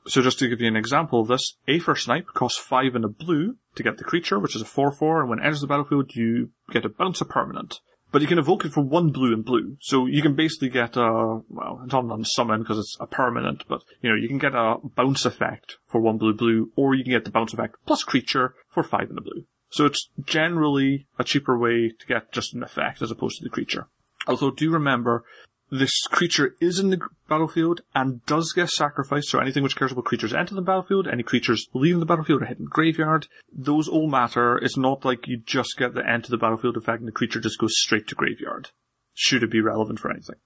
So 0.09 0.23
just 0.23 0.39
to 0.39 0.49
give 0.49 0.61
you 0.61 0.69
an 0.69 0.77
example 0.77 1.21
of 1.21 1.29
this, 1.29 1.57
Aethersnipe 1.69 2.27
costs 2.27 2.59
5 2.59 2.95
in 2.95 3.05
a 3.05 3.09
blue 3.09 3.57
to 3.75 3.83
get 3.83 3.99
the 3.99 4.05
creature, 4.05 4.39
which 4.39 4.55
is 4.55 4.63
a 4.63 4.65
4-4, 4.65 5.21
and 5.21 5.29
when 5.29 5.39
it 5.41 5.45
enters 5.45 5.61
the 5.61 5.67
battlefield, 5.67 6.15
you 6.15 6.51
get 6.71 6.85
a 6.85 6.89
bounce 6.89 7.21
a 7.21 7.25
permanent. 7.25 7.81
but 8.13 8.23
you 8.23 8.29
can 8.29 8.39
evoke 8.39 8.65
it 8.65 8.73
for 8.73 8.83
one 8.83 9.11
blue 9.11 9.33
and 9.33 9.45
blue. 9.45 9.77
So 9.81 10.07
you 10.07 10.23
can 10.23 10.35
basically 10.35 10.69
get 10.69 10.97
a, 10.97 11.41
well, 11.49 11.81
it's 11.85 11.93
not 11.93 12.05
an 12.05 12.11
unsummon 12.11 12.61
because 12.61 12.79
it's 12.79 12.97
a 13.01 13.07
permanent, 13.07 13.65
but, 13.69 13.83
you 14.01 14.09
know, 14.11 14.17
you 14.17 14.29
can 14.29 14.39
get 14.39 14.55
a 14.55 14.77
bounce 14.95 15.25
effect 15.25 15.77
for 15.87 16.01
one 16.01 16.19
blue 16.19 16.35
blue, 16.35 16.73
or 16.77 16.95
you 16.95 17.05
can 17.05 17.13
get 17.13 17.25
the 17.25 17.31
bounce 17.31 17.53
effect 17.53 17.77
plus 17.87 18.05
creature 18.05 18.55
for 18.71 18.83
five 18.83 19.11
in 19.11 19.19
a 19.19 19.21
blue. 19.21 19.45
So 19.71 19.85
it's 19.85 20.09
generally 20.25 21.09
a 21.19 21.25
cheaper 21.25 21.59
way 21.59 21.93
to 21.99 22.07
get 22.07 22.33
just 22.33 22.55
an 22.55 22.63
effect 22.63 23.03
as 23.03 23.11
opposed 23.11 23.39
to 23.39 23.45
the 23.45 23.51
creature. 23.51 23.89
Although 24.27 24.53
do 24.53 24.71
remember, 24.71 25.25
this 25.71 26.07
creature 26.07 26.55
is 26.61 26.79
in 26.79 26.91
the 26.91 27.01
battlefield 27.29 27.81
and 27.95 28.25
does 28.27 28.53
get 28.53 28.69
sacrificed, 28.69 29.29
so 29.29 29.39
anything 29.39 29.63
which 29.63 29.77
cares 29.77 29.93
about 29.93 30.05
creatures 30.05 30.33
enter 30.33 30.55
the 30.55 30.63
battlefield, 30.63 31.09
any 31.09 31.23
creatures 31.23 31.67
leaving 31.75 32.01
the 32.01 32.07
battlefield 32.07 32.43
or 32.43 32.47
hitting 32.47 32.67
graveyard, 32.67 33.27
those 33.53 33.89
all 33.89 34.09
matter. 34.09 34.59
It's 34.59 34.77
not 34.77 35.05
like 35.05 35.27
you 35.27 35.39
just 35.45 35.77
get 35.77 35.95
the 35.95 36.09
enter 36.09 36.31
the 36.31 36.37
battlefield 36.37 36.77
effect 36.77 37.01
and 37.01 37.09
the 37.09 37.13
creature 37.13 37.41
just 37.41 37.59
goes 37.59 37.75
straight 37.77 38.07
to 38.09 38.15
graveyard. 38.15 38.71
Should 39.15 39.43
it 39.43 39.51
be 39.51 39.61
relevant 39.61 39.99
for 39.99 40.11
anything. 40.11 40.37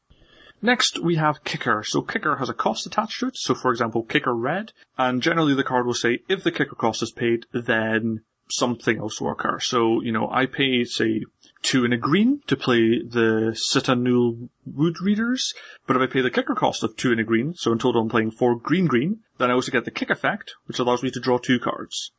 Next, 0.62 0.98
we 1.02 1.16
have 1.16 1.44
Kicker. 1.44 1.82
So 1.84 2.02
Kicker 2.02 2.36
has 2.36 2.48
a 2.48 2.54
cost 2.54 2.86
attached 2.86 3.20
to 3.20 3.28
it. 3.28 3.36
So 3.36 3.54
for 3.54 3.70
example, 3.70 4.02
Kicker 4.02 4.34
Red, 4.34 4.72
and 4.98 5.22
generally 5.22 5.54
the 5.54 5.64
card 5.64 5.86
will 5.86 5.94
say 5.94 6.20
if 6.28 6.44
the 6.44 6.52
Kicker 6.52 6.76
cost 6.76 7.02
is 7.02 7.12
paid, 7.12 7.46
then 7.52 8.20
something 8.50 8.98
else 8.98 9.20
will 9.20 9.30
occur. 9.30 9.58
So, 9.60 10.02
you 10.02 10.12
know, 10.12 10.28
I 10.30 10.46
pay, 10.46 10.84
say, 10.84 11.22
two 11.62 11.84
in 11.84 11.92
a 11.92 11.96
green 11.96 12.40
to 12.46 12.56
play 12.56 13.02
the 13.02 13.56
Citanul 13.72 14.48
Woodreaders, 14.68 15.54
but 15.86 15.96
if 15.96 16.02
I 16.02 16.12
pay 16.12 16.20
the 16.20 16.30
kicker 16.30 16.54
cost 16.54 16.82
of 16.82 16.96
two 16.96 17.12
in 17.12 17.18
a 17.18 17.24
green, 17.24 17.54
so 17.54 17.72
in 17.72 17.78
total 17.78 18.02
I'm 18.02 18.08
playing 18.08 18.32
four 18.32 18.56
green 18.56 18.86
green, 18.86 19.20
then 19.38 19.50
I 19.50 19.54
also 19.54 19.72
get 19.72 19.84
the 19.84 19.90
kick 19.90 20.10
effect, 20.10 20.54
which 20.66 20.78
allows 20.78 21.02
me 21.02 21.10
to 21.10 21.20
draw 21.20 21.38
two 21.38 21.58
cards. 21.58 22.12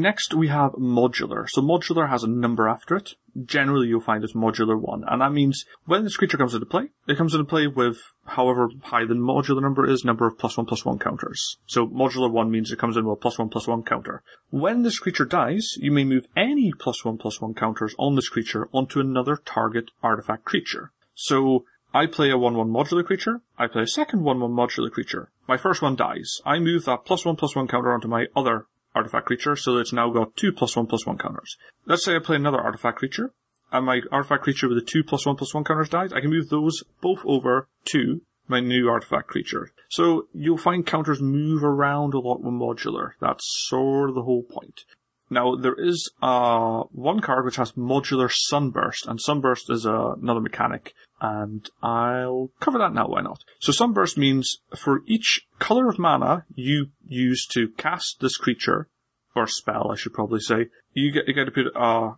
Next, 0.00 0.32
we 0.32 0.46
have 0.46 0.74
modular. 0.74 1.48
So 1.48 1.60
modular 1.60 2.08
has 2.08 2.22
a 2.22 2.28
number 2.28 2.68
after 2.68 2.94
it. 2.94 3.14
Generally, 3.44 3.88
you'll 3.88 4.00
find 4.00 4.22
it's 4.22 4.32
modular 4.32 4.80
one, 4.80 5.02
and 5.08 5.20
that 5.20 5.32
means 5.32 5.64
when 5.86 6.04
this 6.04 6.16
creature 6.16 6.36
comes 6.36 6.54
into 6.54 6.66
play, 6.66 6.90
it 7.08 7.18
comes 7.18 7.34
into 7.34 7.44
play 7.44 7.66
with 7.66 7.98
however 8.24 8.68
high 8.84 9.04
the 9.04 9.14
modular 9.14 9.60
number 9.60 9.90
is, 9.90 10.04
number 10.04 10.28
of 10.28 10.38
plus 10.38 10.56
one 10.56 10.66
plus 10.66 10.84
one 10.84 11.00
counters. 11.00 11.58
So 11.66 11.84
modular 11.88 12.30
one 12.30 12.48
means 12.48 12.70
it 12.70 12.78
comes 12.78 12.96
in 12.96 13.06
with 13.06 13.18
a 13.18 13.20
plus 13.20 13.40
one 13.40 13.48
plus 13.48 13.66
one 13.66 13.82
counter. 13.82 14.22
When 14.50 14.82
this 14.82 15.00
creature 15.00 15.24
dies, 15.24 15.74
you 15.78 15.90
may 15.90 16.04
move 16.04 16.28
any 16.36 16.72
plus 16.78 17.04
one 17.04 17.18
plus 17.18 17.40
one 17.40 17.54
counters 17.54 17.96
on 17.98 18.14
this 18.14 18.28
creature 18.28 18.68
onto 18.72 19.00
another 19.00 19.36
target 19.36 19.90
artifact 20.00 20.44
creature. 20.44 20.92
So 21.14 21.64
I 21.92 22.06
play 22.06 22.30
a 22.30 22.34
1-1 22.34 22.70
modular 22.70 23.04
creature. 23.04 23.40
I 23.58 23.66
play 23.66 23.82
a 23.82 23.88
second 23.88 24.20
1-1 24.20 24.50
modular 24.50 24.92
creature. 24.92 25.30
My 25.48 25.56
first 25.56 25.82
one 25.82 25.96
dies. 25.96 26.40
I 26.44 26.60
move 26.60 26.84
that 26.84 27.04
plus 27.04 27.24
one 27.24 27.34
plus 27.34 27.56
one 27.56 27.66
counter 27.66 27.92
onto 27.92 28.06
my 28.06 28.26
other 28.36 28.66
artifact 28.94 29.26
creature, 29.26 29.56
so 29.56 29.76
it's 29.76 29.92
now 29.92 30.10
got 30.10 30.36
two 30.36 30.52
plus 30.52 30.76
one 30.76 30.86
plus 30.86 31.06
one 31.06 31.18
counters. 31.18 31.56
Let's 31.86 32.04
say 32.04 32.16
I 32.16 32.18
play 32.18 32.36
another 32.36 32.60
artifact 32.60 32.98
creature, 32.98 33.32
and 33.70 33.86
my 33.86 34.00
artifact 34.10 34.44
creature 34.44 34.68
with 34.68 34.78
the 34.78 34.84
two 34.84 35.04
plus 35.04 35.26
one 35.26 35.36
plus 35.36 35.54
one 35.54 35.64
counters 35.64 35.88
dies, 35.88 36.12
I 36.12 36.20
can 36.20 36.30
move 36.30 36.48
those 36.48 36.82
both 37.00 37.20
over 37.24 37.68
to 37.92 38.22
my 38.48 38.60
new 38.60 38.88
artifact 38.88 39.28
creature. 39.28 39.70
So 39.90 40.26
you'll 40.32 40.56
find 40.56 40.86
counters 40.86 41.20
move 41.20 41.62
around 41.62 42.14
a 42.14 42.18
lot 42.18 42.42
with 42.42 42.54
modular. 42.54 43.10
That's 43.20 43.44
sort 43.68 44.08
of 44.08 44.14
the 44.14 44.22
whole 44.22 44.42
point. 44.42 44.84
Now 45.30 45.56
there 45.56 45.76
is 45.76 46.10
uh, 46.22 46.84
one 46.90 47.20
card 47.20 47.44
which 47.44 47.56
has 47.56 47.72
modular 47.72 48.30
sunburst, 48.32 49.06
and 49.06 49.20
sunburst 49.20 49.70
is 49.70 49.86
uh, 49.86 50.14
another 50.14 50.40
mechanic, 50.40 50.94
and 51.20 51.68
I'll 51.82 52.50
cover 52.60 52.78
that 52.78 52.94
now. 52.94 53.08
Why 53.08 53.22
not? 53.22 53.44
So 53.60 53.72
sunburst 53.72 54.16
means 54.16 54.58
for 54.76 55.02
each 55.06 55.46
color 55.58 55.88
of 55.88 55.98
mana 55.98 56.44
you 56.54 56.90
use 57.06 57.46
to 57.52 57.68
cast 57.70 58.20
this 58.20 58.36
creature 58.36 58.88
or 59.34 59.46
spell, 59.46 59.90
I 59.90 59.96
should 59.96 60.14
probably 60.14 60.40
say, 60.40 60.66
you 60.92 61.12
get 61.12 61.28
you 61.28 61.34
get 61.34 61.44
to 61.44 61.50
put 61.50 61.66
a 61.74 62.12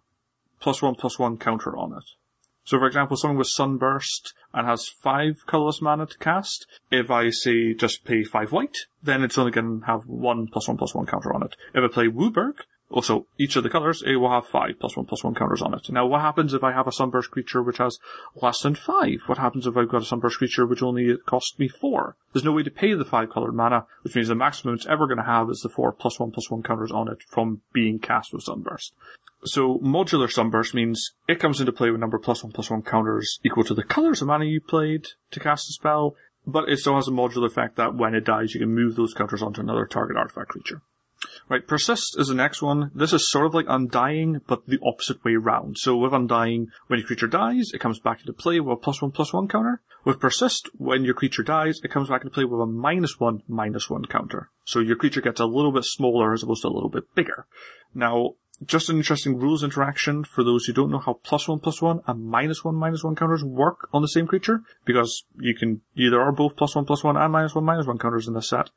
plus 0.60 0.82
one 0.82 0.94
plus 0.94 1.18
one 1.18 1.38
counter 1.38 1.76
on 1.76 1.92
it. 1.92 2.04
So 2.64 2.78
for 2.78 2.86
example, 2.86 3.16
someone 3.16 3.38
with 3.38 3.48
Sunburst 3.48 4.34
and 4.52 4.66
has 4.66 4.88
five 4.88 5.44
colorless 5.46 5.80
mana 5.80 6.06
to 6.06 6.18
cast, 6.18 6.66
if 6.90 7.10
I 7.10 7.30
say 7.30 7.74
just 7.74 8.04
pay 8.04 8.22
five 8.22 8.52
white, 8.52 8.76
then 9.02 9.22
it's 9.22 9.38
only 9.38 9.50
going 9.50 9.80
to 9.80 9.86
have 9.86 10.06
one 10.06 10.46
plus 10.46 10.68
one 10.68 10.76
plus 10.76 10.94
one 10.94 11.06
counter 11.06 11.32
on 11.34 11.42
it. 11.42 11.56
If 11.74 11.82
I 11.82 11.92
play 11.92 12.06
WUBRG, 12.06 12.60
also, 12.90 13.26
each 13.38 13.54
of 13.54 13.62
the 13.62 13.70
colors, 13.70 14.02
it 14.04 14.16
will 14.16 14.32
have 14.32 14.48
five 14.48 14.80
plus 14.80 14.96
one 14.96 15.06
plus 15.06 15.22
one 15.22 15.36
counters 15.36 15.62
on 15.62 15.74
it. 15.74 15.88
Now, 15.90 16.06
what 16.06 16.22
happens 16.22 16.52
if 16.52 16.64
I 16.64 16.72
have 16.72 16.88
a 16.88 16.92
sunburst 16.92 17.30
creature 17.30 17.62
which 17.62 17.78
has 17.78 18.00
less 18.34 18.60
than 18.62 18.74
five? 18.74 19.20
What 19.26 19.38
happens 19.38 19.64
if 19.64 19.76
I've 19.76 19.88
got 19.88 20.02
a 20.02 20.06
sunburst 20.06 20.38
creature 20.38 20.66
which 20.66 20.82
only 20.82 21.16
costs 21.24 21.56
me 21.56 21.68
four? 21.68 22.16
There's 22.32 22.44
no 22.44 22.50
way 22.50 22.64
to 22.64 22.70
pay 22.70 22.94
the 22.94 23.04
five 23.04 23.30
colored 23.30 23.54
mana, 23.54 23.86
which 24.02 24.16
means 24.16 24.26
the 24.26 24.34
maximum 24.34 24.74
it's 24.74 24.88
ever 24.88 25.06
going 25.06 25.18
to 25.18 25.24
have 25.24 25.48
is 25.50 25.60
the 25.60 25.68
four 25.68 25.92
plus 25.92 26.18
one 26.18 26.32
plus 26.32 26.50
one 26.50 26.64
counters 26.64 26.90
on 26.90 27.08
it 27.08 27.22
from 27.22 27.62
being 27.72 28.00
cast 28.00 28.32
with 28.32 28.42
sunburst. 28.42 28.92
So, 29.44 29.78
modular 29.78 30.30
sunburst 30.30 30.74
means 30.74 31.12
it 31.28 31.38
comes 31.38 31.60
into 31.60 31.72
play 31.72 31.92
with 31.92 32.00
number 32.00 32.18
plus 32.18 32.42
one 32.42 32.52
plus 32.52 32.70
one 32.70 32.82
counters 32.82 33.38
equal 33.44 33.64
to 33.64 33.74
the 33.74 33.84
colors 33.84 34.20
of 34.20 34.26
mana 34.26 34.46
you 34.46 34.60
played 34.60 35.06
to 35.30 35.38
cast 35.38 35.68
the 35.68 35.74
spell, 35.74 36.16
but 36.44 36.68
it 36.68 36.80
still 36.80 36.96
has 36.96 37.06
a 37.06 37.12
modular 37.12 37.46
effect 37.46 37.76
that 37.76 37.94
when 37.94 38.16
it 38.16 38.24
dies, 38.24 38.52
you 38.52 38.58
can 38.58 38.74
move 38.74 38.96
those 38.96 39.14
counters 39.14 39.42
onto 39.42 39.60
another 39.60 39.86
target 39.86 40.16
artifact 40.16 40.48
creature. 40.48 40.82
Right, 41.48 41.66
Persist 41.66 42.18
is 42.18 42.28
the 42.28 42.34
next 42.34 42.62
one. 42.62 42.90
This 42.94 43.12
is 43.12 43.30
sort 43.30 43.46
of 43.46 43.54
like 43.54 43.66
Undying, 43.68 44.40
but 44.46 44.66
the 44.66 44.78
opposite 44.84 45.24
way 45.24 45.34
round. 45.34 45.78
So 45.78 45.96
with 45.96 46.12
Undying, 46.12 46.68
when 46.86 46.98
your 46.98 47.06
creature 47.06 47.26
dies, 47.26 47.70
it 47.72 47.80
comes 47.80 47.98
back 47.98 48.20
into 48.20 48.32
play 48.32 48.60
with 48.60 48.72
a 48.72 48.80
plus 48.80 49.02
one 49.02 49.10
plus 49.10 49.32
one 49.32 49.48
counter. 49.48 49.80
With 50.04 50.20
Persist, 50.20 50.70
when 50.78 51.04
your 51.04 51.14
creature 51.14 51.42
dies, 51.42 51.80
it 51.84 51.90
comes 51.90 52.08
back 52.08 52.22
into 52.22 52.32
play 52.32 52.44
with 52.44 52.60
a 52.60 52.66
minus 52.66 53.20
one 53.20 53.42
minus 53.46 53.90
one 53.90 54.06
counter. 54.06 54.48
So 54.64 54.80
your 54.80 54.96
creature 54.96 55.20
gets 55.20 55.40
a 55.40 55.46
little 55.46 55.72
bit 55.72 55.84
smaller 55.84 56.32
as 56.32 56.42
opposed 56.42 56.62
to 56.62 56.68
a 56.68 56.70
little 56.70 56.88
bit 56.88 57.14
bigger. 57.14 57.46
Now, 57.94 58.34
just 58.64 58.90
an 58.90 58.96
interesting 58.98 59.38
rules 59.38 59.64
interaction 59.64 60.22
for 60.22 60.44
those 60.44 60.66
who 60.66 60.72
don't 60.72 60.90
know 60.90 60.98
how 60.98 61.14
plus 61.14 61.48
one 61.48 61.60
plus 61.60 61.80
one 61.80 62.00
and 62.06 62.26
minus 62.26 62.62
one 62.62 62.74
minus 62.74 63.02
one 63.02 63.16
counters 63.16 63.42
work 63.42 63.88
on 63.92 64.02
the 64.02 64.08
same 64.08 64.26
creature, 64.26 64.62
because 64.84 65.24
you 65.38 65.54
can 65.54 65.80
either 65.96 66.20
are 66.20 66.32
both 66.32 66.56
plus 66.56 66.76
one 66.76 66.84
plus 66.84 67.02
one 67.02 67.16
and 67.16 67.32
minus 67.32 67.54
one 67.54 67.64
minus 67.64 67.86
one 67.86 67.98
counters 67.98 68.28
in 68.28 68.34
this 68.34 68.50
set. 68.50 68.70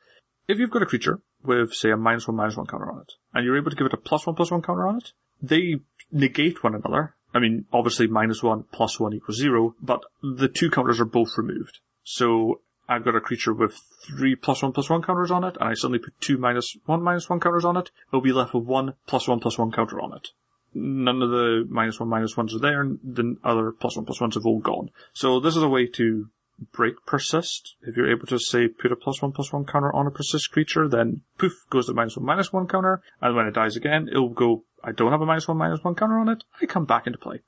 If 0.48 0.60
you've 0.60 0.72
got 0.72 0.82
a 0.82 0.88
creature 0.88 1.22
with, 1.44 1.74
say, 1.74 1.92
a 1.92 1.98
minus 1.98 2.28
one, 2.28 2.38
minus 2.38 2.58
one 2.58 2.68
counter 2.68 2.92
on 2.92 3.02
it, 3.02 3.14
and 3.34 3.46
you're 3.46 3.58
able 3.58 3.72
to 3.72 3.76
give 3.76 3.88
it 3.88 3.94
a 3.94 3.98
plus 3.98 4.26
one, 4.26 4.36
plus 4.36 4.52
one 4.52 4.62
counter 4.62 4.88
on 4.88 4.98
it, 4.98 5.12
they 5.42 5.78
negate 6.12 6.64
one 6.64 6.76
another. 6.76 7.16
I 7.34 7.40
mean, 7.40 7.66
obviously 7.74 8.08
minus 8.08 8.44
one, 8.44 8.64
plus 8.72 9.00
one 9.00 9.14
equals 9.14 9.38
zero, 9.38 9.76
but 9.82 10.04
the 10.22 10.48
two 10.48 10.70
counters 10.70 11.00
are 11.00 11.06
both 11.06 11.38
removed. 11.38 11.80
So 12.04 12.62
I've 12.88 13.06
got 13.06 13.16
a 13.16 13.22
creature 13.22 13.54
with 13.54 13.80
three 14.06 14.36
plus 14.36 14.62
one, 14.62 14.74
plus 14.74 14.90
one 14.90 15.02
counters 15.02 15.32
on 15.32 15.44
it, 15.44 15.58
and 15.60 15.70
I 15.70 15.74
suddenly 15.74 16.00
put 16.00 16.20
two 16.20 16.38
minus 16.38 16.76
one, 16.86 17.02
minus 17.02 17.30
one 17.30 17.40
counters 17.40 17.66
on 17.66 17.78
it, 17.78 17.92
it'll 18.10 18.22
be 18.22 18.34
left 18.34 18.54
with 18.54 18.66
one 18.66 18.94
plus 19.08 19.28
one, 19.28 19.40
plus 19.40 19.58
one 19.58 19.72
counter 19.72 20.02
on 20.02 20.14
it. 20.14 20.28
None 20.76 21.22
of 21.22 21.30
the 21.30 21.66
minus 21.70 22.00
one, 22.00 22.10
minus 22.10 22.36
ones 22.36 22.54
are 22.54 22.60
there, 22.60 22.82
and 22.82 23.00
the 23.04 23.38
other 23.44 23.72
plus 23.72 23.96
one, 23.96 24.06
plus 24.06 24.20
ones 24.20 24.36
have 24.36 24.46
all 24.46 24.60
gone. 24.60 24.90
So 25.14 25.40
this 25.40 25.56
is 25.56 25.64
a 25.64 25.70
way 25.70 25.88
to 25.88 26.30
break 26.72 27.05
persist. 27.05 27.75
If 27.82 27.98
you're 27.98 28.12
able 28.12 28.27
to 28.27 28.39
say 28.39 28.67
put 28.67 28.91
a 28.91 28.96
plus 28.96 29.22
one 29.22 29.32
plus 29.32 29.51
one 29.51 29.65
counter 29.65 29.93
on 29.93 30.08
a 30.08 30.12
persist 30.12 30.51
creature, 30.51 30.88
then 30.88 31.22
poof 31.38 31.53
goes 31.70 31.88
the 31.88 31.93
minus 31.93 32.17
one 32.17 32.25
minus 32.25 32.53
one 32.53 32.67
counter, 32.67 33.01
and 33.22 33.36
when 33.36 33.48
it 33.48 33.53
dies 33.53 33.75
again, 33.75 34.08
it'll 34.10 34.29
go, 34.29 34.63
I 34.84 34.91
don't 34.91 35.12
have 35.12 35.22
a 35.22 35.25
minus 35.25 35.48
one 35.48 35.58
minus 35.58 35.84
one 35.84 35.96
counter 35.96 36.17
on 36.17 36.29
it, 36.29 36.43
I 36.62 36.65
come 36.65 36.86
back 36.86 37.08
into 37.08 37.20
play. 37.20 37.41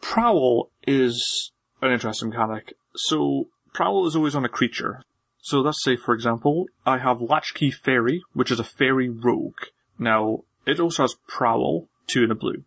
Prowl 0.00 0.70
is 0.86 1.52
an 1.82 1.92
interesting 1.92 2.30
mechanic. 2.30 2.74
So 2.94 3.48
Prowl 3.74 4.06
is 4.06 4.16
always 4.16 4.34
on 4.34 4.44
a 4.44 4.48
creature. 4.48 5.02
So 5.40 5.60
let's 5.60 5.82
say, 5.82 5.96
for 5.96 6.14
example, 6.14 6.66
I 6.84 6.98
have 6.98 7.20
Latchkey 7.20 7.70
Faerie, 7.70 8.22
which 8.32 8.50
is 8.50 8.60
a 8.60 8.64
fairy 8.64 9.08
rogue. 9.08 9.60
Now, 9.98 10.44
it 10.66 10.80
also 10.80 11.04
has 11.04 11.16
Prowl, 11.26 11.88
two 12.06 12.24
in 12.24 12.30
a 12.30 12.34
blue. 12.34 12.64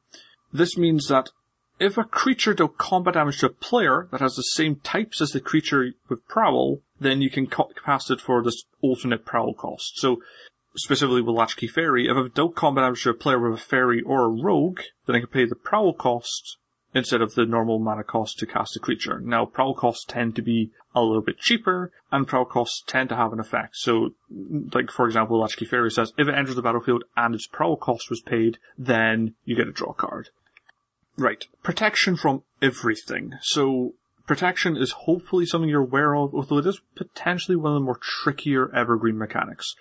This 0.51 0.77
means 0.77 1.07
that 1.07 1.29
if 1.81 1.97
a 1.97 2.03
creature 2.03 2.53
dealt 2.53 2.77
combat 2.77 3.15
damage 3.15 3.39
to 3.39 3.47
a 3.47 3.49
player 3.49 4.07
that 4.11 4.21
has 4.21 4.35
the 4.35 4.43
same 4.43 4.75
types 4.75 5.19
as 5.19 5.31
the 5.31 5.41
creature 5.41 5.91
with 6.07 6.27
Prowl, 6.27 6.81
then 6.99 7.23
you 7.23 7.29
can 7.31 7.47
cast 7.47 8.11
it 8.11 8.21
for 8.21 8.43
this 8.43 8.63
alternate 8.81 9.25
Prowl 9.25 9.55
cost. 9.55 9.97
So, 9.97 10.21
specifically 10.75 11.21
with 11.21 11.35
Latchkey 11.35 11.67
Faerie, 11.67 12.07
if 12.07 12.15
I've 12.15 12.35
dealt 12.35 12.55
combat 12.55 12.83
damage 12.83 13.01
to 13.03 13.09
a 13.09 13.13
player 13.15 13.39
with 13.39 13.59
a 13.59 13.63
Fairy 13.63 14.01
or 14.03 14.25
a 14.25 14.29
Rogue, 14.29 14.81
then 15.07 15.15
I 15.15 15.19
can 15.19 15.29
pay 15.29 15.45
the 15.45 15.55
Prowl 15.55 15.93
cost 15.93 16.57
instead 16.93 17.21
of 17.21 17.33
the 17.33 17.45
normal 17.45 17.79
mana 17.79 18.03
cost 18.03 18.37
to 18.39 18.45
cast 18.45 18.75
a 18.75 18.79
creature. 18.79 19.19
Now, 19.19 19.45
Prowl 19.45 19.73
costs 19.73 20.05
tend 20.05 20.35
to 20.35 20.43
be 20.43 20.71
a 20.93 21.01
little 21.01 21.23
bit 21.23 21.39
cheaper, 21.39 21.91
and 22.11 22.27
Prowl 22.27 22.45
costs 22.45 22.83
tend 22.85 23.09
to 23.09 23.15
have 23.15 23.33
an 23.33 23.39
effect. 23.39 23.77
So, 23.77 24.11
like, 24.73 24.91
for 24.91 25.07
example, 25.07 25.39
Latchkey 25.39 25.65
Faerie 25.65 25.89
says, 25.89 26.13
if 26.17 26.27
it 26.27 26.35
enters 26.35 26.55
the 26.55 26.61
battlefield 26.61 27.05
and 27.17 27.33
its 27.33 27.47
Prowl 27.47 27.75
cost 27.75 28.11
was 28.11 28.21
paid, 28.21 28.59
then 28.77 29.33
you 29.45 29.55
get 29.55 29.67
a 29.67 29.71
draw 29.71 29.93
card. 29.93 30.29
Right. 31.17 31.45
Protection 31.63 32.15
from 32.15 32.43
everything. 32.61 33.33
So, 33.41 33.93
protection 34.25 34.77
is 34.77 34.91
hopefully 34.91 35.45
something 35.45 35.69
you're 35.69 35.81
aware 35.81 36.15
of, 36.15 36.33
although 36.33 36.59
it 36.59 36.67
is 36.67 36.81
potentially 36.95 37.55
one 37.55 37.73
of 37.73 37.75
the 37.75 37.85
more 37.85 37.99
trickier 38.01 38.73
evergreen 38.73 39.17
mechanics. 39.17 39.75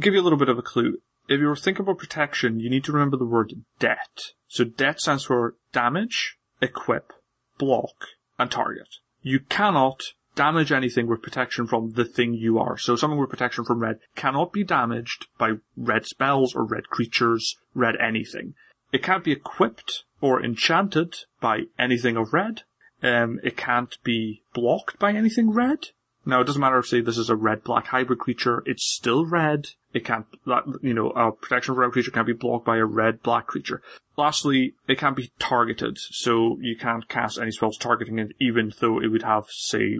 Give 0.00 0.14
you 0.14 0.20
a 0.20 0.24
little 0.24 0.38
bit 0.38 0.48
of 0.48 0.58
a 0.58 0.62
clue. 0.62 0.98
If 1.28 1.40
you're 1.40 1.56
thinking 1.56 1.84
about 1.84 1.98
protection, 1.98 2.58
you 2.58 2.68
need 2.68 2.84
to 2.84 2.92
remember 2.92 3.16
the 3.16 3.24
word 3.24 3.52
DEBT. 3.78 4.32
So 4.48 4.64
DEBT 4.64 4.98
stands 4.98 5.24
for 5.24 5.54
damage, 5.72 6.36
equip, 6.60 7.12
block, 7.58 8.08
and 8.38 8.50
target. 8.50 8.96
You 9.22 9.40
cannot 9.40 10.02
damage 10.34 10.72
anything 10.72 11.06
with 11.06 11.22
protection 11.22 11.66
from 11.66 11.92
the 11.92 12.04
thing 12.04 12.34
you 12.34 12.58
are. 12.58 12.76
So 12.76 12.96
something 12.96 13.18
with 13.18 13.30
protection 13.30 13.64
from 13.64 13.80
red 13.80 14.00
cannot 14.16 14.52
be 14.52 14.64
damaged 14.64 15.26
by 15.38 15.52
red 15.76 16.06
spells 16.06 16.54
or 16.54 16.64
red 16.64 16.88
creatures, 16.88 17.56
red 17.74 17.94
anything. 17.96 18.54
It 18.92 19.02
can't 19.02 19.24
be 19.24 19.32
equipped 19.32 20.04
or 20.22 20.42
enchanted 20.42 21.14
by 21.40 21.64
anything 21.78 22.16
of 22.16 22.32
red. 22.32 22.62
Um, 23.02 23.40
it 23.42 23.56
can't 23.56 23.98
be 24.04 24.44
blocked 24.54 24.98
by 24.98 25.12
anything 25.12 25.50
red. 25.50 25.88
Now, 26.24 26.40
it 26.40 26.44
doesn't 26.44 26.60
matter 26.60 26.78
if, 26.78 26.86
say, 26.86 27.00
this 27.00 27.18
is 27.18 27.28
a 27.28 27.34
red-black 27.34 27.88
hybrid 27.88 28.20
creature, 28.20 28.62
it's 28.64 28.84
still 28.84 29.26
red. 29.26 29.70
It 29.92 30.04
can't, 30.04 30.24
that, 30.46 30.62
you 30.80 30.94
know, 30.94 31.10
a 31.10 31.32
protection 31.32 31.74
for 31.74 31.82
a 31.82 31.90
creature 31.90 32.12
can't 32.12 32.28
be 32.28 32.32
blocked 32.32 32.64
by 32.64 32.76
a 32.76 32.84
red-black 32.84 33.48
creature. 33.48 33.82
Lastly, 34.16 34.74
it 34.86 34.98
can't 34.98 35.16
be 35.16 35.32
targeted, 35.40 35.98
so 35.98 36.58
you 36.60 36.76
can't 36.76 37.08
cast 37.08 37.40
any 37.40 37.50
spells 37.50 37.76
targeting 37.76 38.20
it, 38.20 38.28
even 38.40 38.72
though 38.78 39.00
it 39.00 39.08
would 39.08 39.24
have, 39.24 39.46
say, 39.48 39.98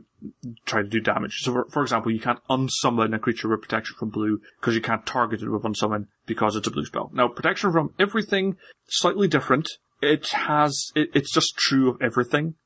try 0.65 0.83
to 0.83 0.89
do 0.89 1.01
damage. 1.01 1.41
So, 1.41 1.53
for, 1.53 1.65
for 1.71 1.83
example, 1.83 2.13
you 2.13 2.21
can't 2.21 2.39
unsummon 2.49 3.17
a 3.17 3.19
creature 3.19 3.49
with 3.49 3.63
protection 3.63 3.97
from 3.99 4.11
blue, 4.11 4.41
because 4.61 4.77
you 4.77 4.81
can't 4.81 5.05
target 5.05 5.43
it 5.43 5.51
with 5.51 5.65
unsummon, 5.65 6.07
because 6.27 6.55
it's 6.55 6.69
a 6.69 6.71
blue 6.71 6.87
spell. 6.87 7.11
Now, 7.13 7.27
protection 7.27 7.73
from 7.73 7.95
everything, 7.99 8.59
slightly 8.87 9.27
different. 9.27 9.69
It 10.03 10.29
has, 10.33 10.91
it, 10.95 11.11
it's 11.15 11.33
just 11.33 11.57
true 11.57 11.89
of 11.89 12.03
everything 12.03 12.57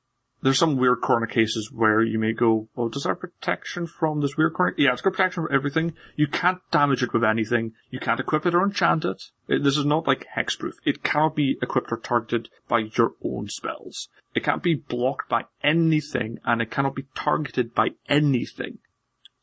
there's 0.42 0.58
some 0.58 0.76
weird 0.76 1.00
corner 1.00 1.26
cases 1.26 1.72
where 1.72 2.02
you 2.02 2.18
may 2.18 2.32
go, 2.32 2.68
oh, 2.76 2.88
does 2.88 3.04
that 3.04 3.18
protection 3.18 3.86
from 3.86 4.20
this 4.20 4.36
weird 4.36 4.54
corner? 4.54 4.74
Yeah, 4.76 4.92
it's 4.92 5.00
got 5.00 5.14
protection 5.14 5.44
from 5.44 5.54
everything. 5.54 5.94
You 6.14 6.26
can't 6.26 6.60
damage 6.70 7.02
it 7.02 7.12
with 7.12 7.24
anything. 7.24 7.72
You 7.90 7.98
can't 7.98 8.20
equip 8.20 8.46
it 8.46 8.54
or 8.54 8.62
enchant 8.62 9.04
it. 9.04 9.22
it 9.48 9.64
this 9.64 9.76
is 9.76 9.84
not 9.84 10.06
like 10.06 10.26
hexproof. 10.36 10.74
It 10.84 11.02
cannot 11.02 11.34
be 11.34 11.56
equipped 11.62 11.90
or 11.90 11.96
targeted 11.96 12.48
by 12.68 12.80
your 12.96 13.14
own 13.24 13.48
spells. 13.48 14.08
It 14.34 14.44
can't 14.44 14.62
be 14.62 14.74
blocked 14.74 15.28
by 15.28 15.46
anything, 15.64 16.38
and 16.44 16.60
it 16.60 16.70
cannot 16.70 16.94
be 16.94 17.06
targeted 17.14 17.74
by 17.74 17.88
anything. 18.08 18.78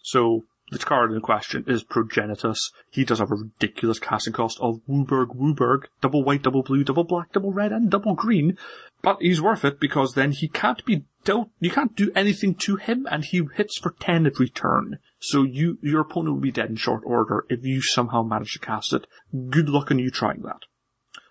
So, 0.03 0.45
the 0.73 0.79
card 0.79 1.11
in 1.11 1.21
question 1.21 1.63
is 1.67 1.83
Progenitus. 1.83 2.57
He 2.89 3.05
does 3.05 3.19
have 3.19 3.31
a 3.31 3.35
ridiculous 3.35 3.99
casting 3.99 4.33
cost 4.33 4.59
of 4.59 4.81
WUBRG 4.89 5.35
WUBRG, 5.35 5.85
double 6.01 6.23
white, 6.23 6.41
double 6.41 6.63
blue, 6.63 6.83
double 6.83 7.03
black, 7.03 7.31
double 7.31 7.53
red, 7.53 7.71
and 7.71 7.89
double 7.89 8.15
green. 8.15 8.57
But 9.01 9.21
he's 9.21 9.41
worth 9.41 9.63
it 9.63 9.79
because 9.79 10.13
then 10.13 10.31
he 10.31 10.47
can't 10.47 10.83
be 10.85 11.05
dealt, 11.23 11.49
you 11.59 11.69
can't 11.69 11.95
do 11.95 12.11
anything 12.15 12.55
to 12.55 12.75
him 12.75 13.07
and 13.09 13.23
he 13.23 13.47
hits 13.55 13.77
for 13.77 13.95
10 13.99 14.25
every 14.25 14.49
turn. 14.49 14.99
So 15.19 15.43
you, 15.43 15.77
your 15.81 16.01
opponent 16.01 16.35
will 16.35 16.41
be 16.41 16.51
dead 16.51 16.69
in 16.69 16.75
short 16.75 17.03
order 17.05 17.45
if 17.49 17.63
you 17.63 17.81
somehow 17.81 18.23
manage 18.23 18.53
to 18.53 18.59
cast 18.59 18.93
it. 18.93 19.07
Good 19.49 19.69
luck 19.69 19.91
on 19.91 19.99
you 19.99 20.09
trying 20.09 20.41
that. 20.41 20.61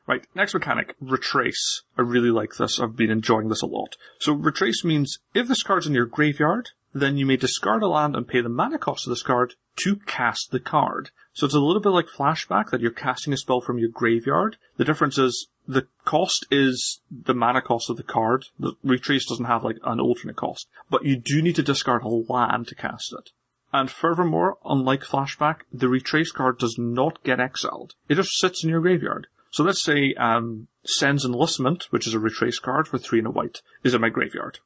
Right, 0.07 0.27
next 0.35 0.55
mechanic, 0.55 0.97
Retrace. 1.01 1.83
I 1.97 2.03
really 2.03 2.31
like 2.31 2.57
this. 2.57 2.81
I've 2.81 2.97
been 2.97 3.11
enjoying 3.11 3.49
this 3.49 3.63
a 3.63 3.67
lot. 3.67 3.97
So 4.19 4.33
Retrace 4.33 4.85
means 4.85 5.19
if 5.33 5.47
this 5.47 5.63
card's 5.63 5.87
in 5.87 5.95
your 5.95 6.07
graveyard, 6.07 6.71
then 6.95 7.17
you 7.17 7.27
may 7.27 7.37
discard 7.37 7.83
a 7.83 7.89
land 7.89 8.15
and 8.15 8.29
pay 8.29 8.41
the 8.41 8.49
mana 8.49 8.79
cost 8.79 9.07
of 9.07 9.11
this 9.11 9.23
card 9.23 9.55
to 9.77 9.97
cast 10.07 10.51
the 10.51 10.61
card. 10.61 11.11
So 11.33 11.47
it's 11.47 11.55
a 11.55 11.61
little 11.61 11.81
bit 11.81 11.91
like 11.91 12.07
flashback 12.07 12.71
that 12.71 12.81
you're 12.81 12.91
casting 12.91 13.33
a 13.33 13.37
spell 13.37 13.61
from 13.61 13.79
your 13.79 13.89
graveyard. 13.89 14.57
The 14.77 14.85
difference 14.85 15.17
is 15.17 15.49
the 15.67 15.87
cost 16.05 16.47
is 16.51 17.01
the 17.11 17.35
mana 17.35 17.63
cost 17.63 17.89
of 17.89 17.97
the 17.97 18.03
card. 18.03 18.47
The 18.59 18.75
retrace 18.83 19.27
doesn't 19.27 19.47
have 19.47 19.65
like 19.65 19.77
an 19.85 20.01
alternate 20.01 20.37
cost, 20.37 20.69
but 20.91 21.05
you 21.05 21.17
do 21.17 21.41
need 21.41 21.57
to 21.57 21.63
discard 21.63 22.03
a 22.03 22.09
land 22.09 22.69
to 22.69 22.75
cast 22.75 23.15
it. 23.19 23.31
And 23.73 23.91
furthermore, 23.91 24.59
unlike 24.65 25.03
flashback, 25.03 25.61
the 25.73 25.89
retrace 25.89 26.31
card 26.31 26.59
does 26.59 26.77
not 26.79 27.23
get 27.23 27.41
exiled. 27.41 27.95
It 28.09 28.17
just 28.17 28.39
sits 28.39 28.63
in 28.63 28.69
your 28.69 28.83
graveyard. 28.83 29.29
So 29.51 29.65
let's 29.65 29.85
say 29.85 30.15
um, 30.15 30.69
Cenn's 30.85 31.25
Enlistment, 31.25 31.85
which 31.91 32.07
is 32.07 32.13
a 32.13 32.19
retrace 32.19 32.59
card 32.59 32.89
for 32.89 32.99
three 32.99 33.19
and 33.19 33.29
a 33.29 33.31
white, 33.31 33.63
is 33.83 33.95
in 33.95 34.01
my 34.03 34.11
graveyard 34.11 34.59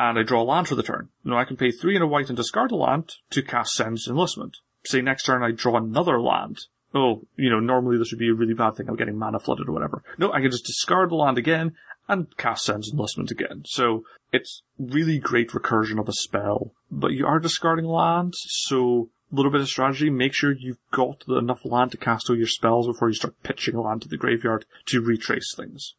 and 0.00 0.18
I 0.18 0.22
draw 0.22 0.42
a 0.42 0.44
land 0.44 0.66
for 0.66 0.74
the 0.74 0.82
turn. 0.82 1.10
Now 1.24 1.36
I 1.36 1.44
can 1.44 1.58
pay 1.58 1.70
three 1.70 1.94
and 1.94 2.02
a 2.02 2.06
white 2.06 2.28
and 2.28 2.36
discard 2.36 2.72
a 2.72 2.76
land 2.76 3.12
to 3.32 3.42
cast 3.42 3.74
Cenn's 3.74 4.08
Enlistment. 4.08 4.56
Say 4.82 5.02
next 5.02 5.24
turn 5.24 5.42
I 5.42 5.50
draw 5.50 5.76
another 5.76 6.18
land. 6.18 6.58
Oh, 6.94 7.26
you 7.36 7.50
know, 7.50 7.60
normally 7.60 7.98
this 7.98 8.10
would 8.10 8.18
be 8.18 8.30
a 8.30 8.34
really 8.34 8.54
bad 8.54 8.76
thing. 8.76 8.88
I'm 8.88 8.96
getting 8.96 9.18
mana 9.18 9.38
flooded 9.38 9.68
or 9.68 9.72
whatever. 9.72 10.02
No, 10.16 10.32
I 10.32 10.40
can 10.40 10.50
just 10.50 10.64
discard 10.64 11.10
the 11.10 11.16
land 11.16 11.36
again 11.36 11.74
and 12.08 12.34
cast 12.38 12.64
Cenn's 12.64 12.90
Enlistment 12.90 13.30
again. 13.30 13.62
So 13.66 14.04
it's 14.32 14.62
really 14.78 15.18
great 15.18 15.50
recursion 15.50 16.00
of 16.00 16.08
a 16.08 16.14
spell, 16.14 16.72
but 16.90 17.12
you 17.12 17.26
are 17.26 17.38
discarding 17.38 17.84
land, 17.84 18.32
so 18.36 19.10
a 19.30 19.36
little 19.36 19.52
bit 19.52 19.60
of 19.60 19.68
strategy. 19.68 20.08
Make 20.08 20.32
sure 20.32 20.52
you've 20.52 20.80
got 20.90 21.24
enough 21.28 21.64
land 21.64 21.92
to 21.92 21.98
cast 21.98 22.30
all 22.30 22.36
your 22.36 22.46
spells 22.46 22.86
before 22.86 23.08
you 23.08 23.14
start 23.14 23.42
pitching 23.42 23.76
land 23.76 24.00
to 24.02 24.08
the 24.08 24.16
graveyard 24.16 24.64
to 24.86 25.02
retrace 25.02 25.54
things. 25.54 25.94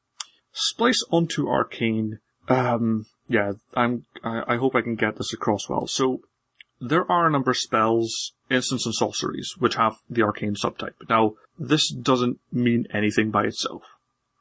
Splice 0.51 1.05
onto 1.11 1.47
Arcane. 1.47 2.19
Um, 2.49 3.05
yeah, 3.31 3.53
I'm, 3.75 4.05
I, 4.23 4.53
I 4.53 4.57
hope 4.57 4.75
I 4.75 4.81
can 4.81 4.95
get 4.95 5.17
this 5.17 5.33
across 5.33 5.69
well. 5.69 5.87
So, 5.87 6.21
there 6.79 7.09
are 7.11 7.27
a 7.27 7.31
number 7.31 7.51
of 7.51 7.57
spells, 7.57 8.33
instants 8.49 8.85
and 8.85 8.95
sorceries, 8.95 9.53
which 9.59 9.75
have 9.75 9.97
the 10.09 10.23
arcane 10.23 10.55
subtype. 10.55 10.95
Now, 11.07 11.35
this 11.57 11.89
doesn't 11.89 12.39
mean 12.51 12.87
anything 12.91 13.29
by 13.29 13.43
itself. 13.43 13.83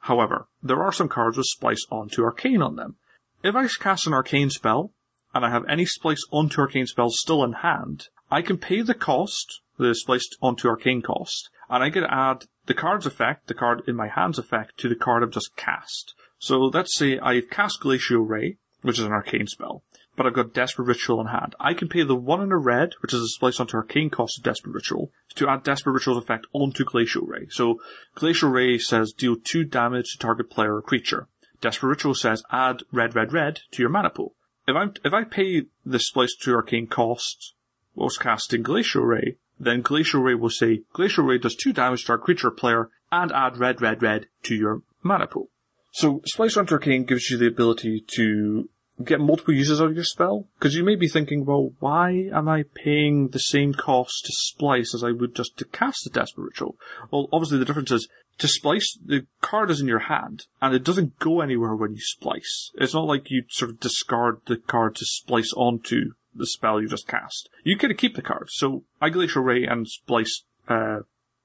However, 0.01 0.49
there 0.63 0.83
are 0.83 0.93
some 0.93 1.09
cards 1.09 1.37
with 1.37 1.47
splice 1.47 1.85
onto 1.91 2.25
arcane 2.25 2.63
on 2.63 2.77
them. 2.77 2.97
If 3.45 3.55
I 3.55 3.69
cast 3.69 4.07
an 4.07 4.15
arcane 4.15 4.51
spell, 4.51 4.93
and 5.35 5.45
I 5.45 5.51
have 5.51 5.65
any 5.69 5.85
splice 5.85 6.25
onto 6.31 6.61
arcane 6.61 6.87
spells 6.87 7.21
still 7.21 7.45
in 7.45 7.53
hand, 7.53 8.09
I 8.31 8.43
can 8.43 8.59
pay 8.59 8.81
the 8.81 8.95
cost, 8.95 9.61
the 9.79 9.95
splice 9.95 10.29
onto 10.41 10.69
arcane 10.69 11.03
cost, 11.03 11.51
and 11.69 11.85
I 11.85 11.91
can 11.91 12.05
add 12.05 12.47
the 12.67 12.75
card's 12.75 13.07
effect, 13.07 13.47
the 13.47 13.55
card 13.55 13.83
in 13.87 13.95
my 13.95 14.09
hand's 14.09 14.39
effect, 14.39 14.79
to 14.79 14.89
the 14.89 14.97
card 14.97 15.23
I've 15.23 15.31
just 15.31 15.57
cast. 15.57 16.15
So 16.39 16.59
let's 16.59 16.97
say 16.97 17.19
I've 17.19 17.51
cast 17.51 17.81
Glacial 17.81 18.21
Ray, 18.21 18.57
which 18.83 18.99
is 18.99 19.05
an 19.05 19.13
arcane 19.13 19.47
spell. 19.47 19.83
But 20.17 20.27
I've 20.27 20.35
got 20.35 20.53
Desperate 20.53 20.87
Ritual 20.87 21.21
in 21.21 21.29
hand. 21.29 21.55
I 21.61 21.73
can 21.75 21.89
pay 21.89 22.03
the 22.03 22.15
one 22.15 22.43
in 22.43 22.53
a 22.53 22.59
red, 22.59 22.95
which 23.01 23.15
is 23.15 23.23
a 23.23 23.29
splice 23.29 23.61
onto 23.61 23.77
arcane 23.77 24.11
cost 24.11 24.39
of 24.39 24.45
Desperate 24.45 24.73
Ritual, 24.73 25.13
to 25.37 25.49
add 25.49 25.63
Desperate 25.63 25.93
Ritual's 25.93 26.23
effect 26.23 26.47
onto 26.53 26.85
Glacial 26.85 27.27
Ray. 27.27 27.47
So 27.51 27.81
Glacial 28.15 28.51
Ray 28.51 28.79
says 28.79 29.13
deal 29.13 29.37
two 29.37 29.65
damage 29.65 30.13
to 30.13 30.19
target 30.19 30.51
player 30.51 30.77
or 30.77 30.83
creature. 30.83 31.29
Desperate 31.61 31.91
Ritual 31.91 32.15
says 32.15 32.43
add 32.51 32.83
red, 32.93 33.15
red, 33.15 33.33
red 33.33 33.61
to 33.73 33.83
your 33.83 33.91
mana 33.91 34.11
pool. 34.11 34.35
If 34.67 34.77
I 34.77 34.87
if 35.05 35.13
I 35.13 35.25
pay 35.25 35.67
the 35.85 35.99
splice 35.99 36.35
to 36.43 36.55
arcane 36.55 36.87
cost 36.87 37.55
whilst 37.95 38.21
casting 38.21 38.63
Glacial 38.63 39.05
Ray, 39.05 39.37
then 39.59 39.83
Glacial 39.83 40.23
Ray 40.23 40.35
will 40.35 40.51
say 40.51 40.83
Glacial 40.93 41.25
Ray 41.25 41.39
does 41.39 41.55
two 41.55 41.73
damage 41.73 42.05
to 42.05 42.13
our 42.13 42.19
creature 42.19 42.49
or 42.49 42.53
player 42.53 42.91
and 43.13 43.33
add 43.33 43.59
red, 43.59 43.83
red, 43.83 44.03
red 44.03 44.27
to 44.45 44.55
your 44.55 44.83
mana 45.03 45.27
pool. 45.27 45.51
So 45.91 46.23
Splice 46.25 46.57
onto 46.57 46.75
Arcane 46.75 47.05
gives 47.05 47.31
you 47.31 47.37
the 47.37 47.49
ability 47.49 48.05
to 48.17 48.69
get 49.05 49.21
multiple 49.21 49.55
uses 49.55 49.81
out 49.81 49.89
of 49.89 49.95
your 49.95 50.05
spell. 50.05 50.47
Because 50.59 50.75
you 50.75 50.85
may 50.85 50.95
be 50.95 51.09
thinking, 51.09 51.45
well, 51.45 51.73
why 51.79 52.29
am 52.33 52.49
I 52.49 52.65
paying 52.75 53.29
the 53.29 53.39
same 53.39 53.73
cost 53.73 54.25
to 54.27 54.33
splice 54.33 54.95
as 54.95 55.03
I 55.03 55.11
would 55.11 55.35
just 55.35 55.57
to 55.59 55.65
cast 55.65 56.05
the 56.05 56.11
Desperate 56.11 56.45
Ritual? 56.45 56.77
Well, 57.11 57.29
obviously 57.33 57.59
the 57.59 57.65
difference 57.65 57.91
is, 57.91 58.09
to 58.39 58.49
splice, 58.49 58.99
the 59.05 59.27
card 59.41 59.71
is 59.71 59.81
in 59.81 59.89
your 59.89 60.01
hand, 60.01 60.47
and 60.63 60.75
it 60.75 60.85
doesn't 60.85 61.19
go 61.19 61.41
anywhere 61.41 61.75
when 61.75 61.93
you 61.93 62.01
splice. 62.01 62.71
It's 62.75 62.95
not 62.95 63.07
like 63.07 63.31
you 63.31 63.45
sort 63.49 63.71
of 63.71 63.81
discard 63.81 64.41
the 64.47 64.57
card 64.57 64.97
to 64.97 65.05
splice 65.05 65.53
onto 65.57 66.13
the 66.35 66.47
spell 66.47 66.81
you 66.81 66.89
just 66.89 67.09
cast. 67.09 67.49
You 67.65 67.77
get 67.77 67.89
to 67.89 67.95
keep 67.95 68.17
the 68.17 68.23
card, 68.23 68.49
so 68.51 68.85
I 69.01 69.11
Glacial 69.11 69.43
Ray 69.43 69.65
and 69.65 69.87
splice, 69.89 70.45
uh, 70.69 71.01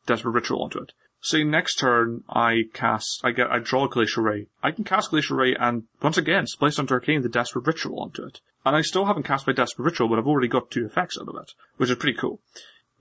Desperate 0.06 0.32
Ritual 0.32 0.64
onto 0.64 0.80
it. 0.80 0.94
Say 1.26 1.44
next 1.44 1.80
turn 1.80 2.24
I 2.30 2.66
cast, 2.72 3.22
I 3.24 3.32
get, 3.32 3.50
I 3.50 3.58
draw 3.58 3.86
a 3.86 3.90
Glacial 3.90 4.22
Ray. 4.22 4.46
I 4.62 4.70
can 4.70 4.84
cast 4.84 5.10
Glacial 5.10 5.38
Ray 5.38 5.56
and 5.56 5.86
once 6.00 6.20
again 6.20 6.46
splice 6.46 6.78
onto 6.78 6.94
Arcane 6.94 7.24
the 7.24 7.30
Desperate 7.30 7.66
Ritual 7.66 8.00
onto 8.00 8.24
it. 8.24 8.42
And 8.64 8.76
I 8.76 8.82
still 8.82 9.06
haven't 9.06 9.24
cast 9.24 9.48
my 9.48 9.54
Desperate 9.54 9.86
Ritual, 9.86 10.08
but 10.08 10.20
I've 10.20 10.28
already 10.28 10.48
got 10.48 10.70
two 10.70 10.86
effects 10.86 11.18
out 11.20 11.28
of 11.28 11.36
it, 11.42 11.54
which 11.78 11.90
is 11.90 11.98
pretty 11.98 12.16
cool. 12.16 12.42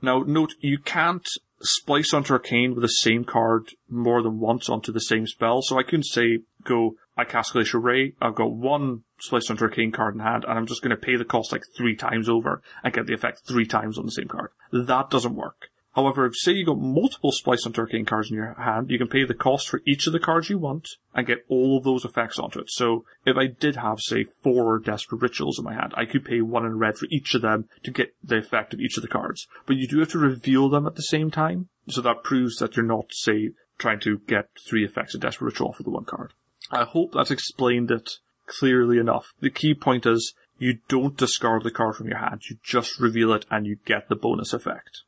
Now 0.00 0.20
note, 0.26 0.54
you 0.60 0.78
can't 0.78 1.28
splice 1.60 2.14
onto 2.14 2.32
Arcane 2.32 2.74
with 2.74 2.80
the 2.80 2.88
same 2.88 3.24
card 3.24 3.74
more 3.90 4.22
than 4.22 4.40
once 4.40 4.70
onto 4.70 4.90
the 4.90 5.02
same 5.02 5.26
spell, 5.26 5.60
so 5.60 5.78
I 5.78 5.82
couldn't 5.82 6.04
say, 6.04 6.38
go, 6.62 6.96
I 7.18 7.24
cast 7.24 7.52
Glacial 7.52 7.82
Ray, 7.82 8.14
I've 8.22 8.36
got 8.36 8.52
one 8.52 9.02
splice 9.20 9.50
onto 9.50 9.64
Arcane 9.64 9.92
card 9.92 10.14
in 10.14 10.20
hand, 10.20 10.44
and 10.48 10.58
I'm 10.58 10.66
just 10.66 10.80
gonna 10.80 10.96
pay 10.96 11.16
the 11.16 11.26
cost 11.26 11.52
like 11.52 11.64
three 11.76 11.94
times 11.94 12.30
over 12.30 12.62
and 12.82 12.94
get 12.94 13.04
the 13.06 13.12
effect 13.12 13.42
three 13.46 13.66
times 13.66 13.98
on 13.98 14.06
the 14.06 14.12
same 14.12 14.28
card. 14.28 14.48
That 14.72 15.10
doesn't 15.10 15.36
work. 15.36 15.68
However, 15.94 16.26
if 16.26 16.36
say 16.36 16.52
you 16.52 16.66
got 16.66 16.80
multiple 16.80 17.30
Splice 17.30 17.66
onto 17.66 17.80
Arcane 17.80 18.04
cards 18.04 18.28
in 18.28 18.36
your 18.36 18.54
hand, 18.54 18.90
you 18.90 18.98
can 18.98 19.06
pay 19.06 19.24
the 19.24 19.32
cost 19.32 19.68
for 19.68 19.80
each 19.86 20.06
of 20.06 20.12
the 20.12 20.18
cards 20.18 20.50
you 20.50 20.58
want 20.58 20.88
and 21.14 21.26
get 21.26 21.44
all 21.48 21.78
of 21.78 21.84
those 21.84 22.04
effects 22.04 22.38
onto 22.38 22.58
it. 22.58 22.70
So 22.70 23.04
if 23.24 23.36
I 23.36 23.46
did 23.46 23.76
have, 23.76 24.00
say, 24.00 24.24
four 24.42 24.80
Desperate 24.80 25.22
Rituals 25.22 25.58
in 25.58 25.64
my 25.64 25.74
hand, 25.74 25.94
I 25.96 26.04
could 26.04 26.24
pay 26.24 26.40
one 26.40 26.66
in 26.66 26.78
red 26.78 26.98
for 26.98 27.06
each 27.10 27.34
of 27.34 27.42
them 27.42 27.68
to 27.84 27.92
get 27.92 28.14
the 28.24 28.38
effect 28.38 28.74
of 28.74 28.80
each 28.80 28.96
of 28.96 29.02
the 29.02 29.08
cards. 29.08 29.46
But 29.66 29.76
you 29.76 29.86
do 29.86 30.00
have 30.00 30.10
to 30.10 30.18
reveal 30.18 30.68
them 30.68 30.86
at 30.86 30.96
the 30.96 31.02
same 31.02 31.30
time, 31.30 31.68
so 31.88 32.00
that 32.00 32.24
proves 32.24 32.56
that 32.56 32.76
you're 32.76 32.84
not, 32.84 33.12
say, 33.12 33.50
trying 33.78 34.00
to 34.00 34.18
get 34.26 34.48
three 34.66 34.84
effects 34.84 35.14
of 35.14 35.20
Desperate 35.20 35.52
Ritual 35.52 35.74
for 35.74 35.84
the 35.84 35.90
one 35.90 36.04
card. 36.04 36.32
I 36.72 36.84
hope 36.84 37.12
that's 37.12 37.30
explained 37.30 37.92
it 37.92 38.18
clearly 38.46 38.98
enough. 38.98 39.32
The 39.40 39.50
key 39.50 39.74
point 39.74 40.06
is 40.06 40.34
you 40.58 40.78
don't 40.88 41.16
discard 41.16 41.62
the 41.62 41.70
card 41.70 41.96
from 41.96 42.08
your 42.08 42.18
hand, 42.18 42.42
you 42.50 42.56
just 42.64 42.98
reveal 42.98 43.32
it 43.32 43.46
and 43.50 43.66
you 43.66 43.76
get 43.84 44.08
the 44.08 44.16
bonus 44.16 44.52
effect. 44.52 45.02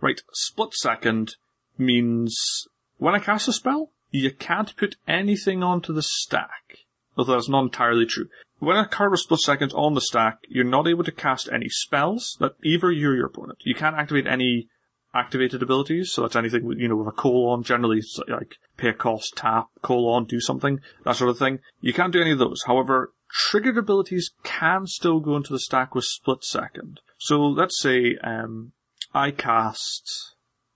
Right, 0.00 0.20
split 0.32 0.74
second 0.74 1.36
means 1.78 2.66
when 2.98 3.14
I 3.14 3.18
cast 3.18 3.48
a 3.48 3.52
spell, 3.52 3.90
you 4.10 4.30
can't 4.30 4.76
put 4.76 4.96
anything 5.08 5.62
onto 5.62 5.92
the 5.92 6.02
stack. 6.02 6.78
Although 7.16 7.34
that's 7.34 7.48
not 7.48 7.64
entirely 7.64 8.06
true. 8.06 8.28
When 8.58 8.76
a 8.76 8.86
card 8.86 9.10
with 9.10 9.20
split 9.20 9.40
second 9.40 9.72
on 9.72 9.94
the 9.94 10.00
stack, 10.00 10.38
you're 10.48 10.64
not 10.64 10.86
able 10.86 11.04
to 11.04 11.12
cast 11.12 11.48
any 11.52 11.68
spells 11.68 12.36
that 12.40 12.54
either 12.62 12.90
you 12.92 13.10
or 13.10 13.14
your 13.14 13.26
opponent. 13.26 13.58
You 13.64 13.74
can't 13.74 13.96
activate 13.96 14.26
any 14.26 14.68
activated 15.14 15.62
abilities. 15.62 16.12
So 16.12 16.22
that's 16.22 16.36
anything 16.36 16.64
with, 16.64 16.78
you 16.78 16.88
know, 16.88 16.96
with 16.96 17.08
a 17.08 17.12
colon, 17.12 17.62
generally 17.62 18.00
like 18.28 18.56
pay 18.76 18.88
a 18.88 18.94
cost, 18.94 19.34
tap, 19.36 19.68
colon, 19.82 20.24
do 20.24 20.40
something, 20.40 20.80
that 21.04 21.16
sort 21.16 21.30
of 21.30 21.38
thing. 21.38 21.60
You 21.80 21.92
can't 21.92 22.12
do 22.12 22.20
any 22.20 22.32
of 22.32 22.38
those. 22.38 22.62
However, 22.66 23.12
triggered 23.30 23.78
abilities 23.78 24.30
can 24.42 24.86
still 24.86 25.20
go 25.20 25.36
into 25.36 25.52
the 25.52 25.58
stack 25.58 25.94
with 25.94 26.04
split 26.04 26.44
second. 26.44 27.00
So 27.18 27.40
let's 27.40 27.80
say, 27.80 28.16
um, 28.22 28.72
I 29.14 29.30
cast 29.30 30.34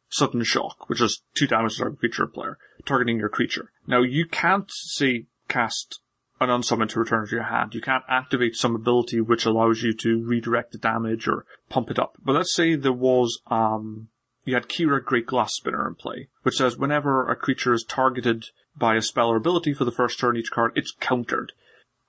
sudden 0.08 0.44
shock, 0.44 0.88
which 0.88 1.00
is 1.00 1.22
two 1.34 1.46
damage 1.46 1.76
to 1.76 1.84
our 1.84 1.90
creature 1.90 2.26
player, 2.26 2.58
targeting 2.84 3.18
your 3.18 3.28
creature. 3.28 3.70
Now 3.86 4.02
you 4.02 4.26
can't 4.26 4.70
say 4.70 5.26
cast 5.48 6.00
an 6.40 6.50
unsummon 6.50 6.88
to 6.90 7.00
return 7.00 7.26
to 7.26 7.34
your 7.34 7.44
hand. 7.44 7.74
You 7.74 7.80
can't 7.80 8.04
activate 8.08 8.56
some 8.56 8.74
ability 8.74 9.20
which 9.20 9.46
allows 9.46 9.82
you 9.82 9.94
to 9.94 10.22
redirect 10.22 10.72
the 10.72 10.78
damage 10.78 11.26
or 11.26 11.46
pump 11.68 11.90
it 11.90 11.98
up. 11.98 12.16
But 12.22 12.34
let's 12.34 12.54
say 12.54 12.74
there 12.74 12.92
was, 12.92 13.40
um, 13.46 14.08
you 14.44 14.54
had 14.54 14.68
Kira 14.68 15.02
Great 15.02 15.26
Glass 15.26 15.54
Spinner 15.54 15.88
in 15.88 15.94
play, 15.94 16.28
which 16.42 16.56
says 16.56 16.76
whenever 16.76 17.28
a 17.28 17.36
creature 17.36 17.72
is 17.72 17.84
targeted 17.84 18.46
by 18.76 18.96
a 18.96 19.02
spell 19.02 19.28
or 19.28 19.36
ability 19.36 19.72
for 19.72 19.84
the 19.84 19.90
first 19.92 20.18
turn 20.18 20.36
each 20.36 20.50
card, 20.50 20.72
it's 20.74 20.94
countered. 21.00 21.52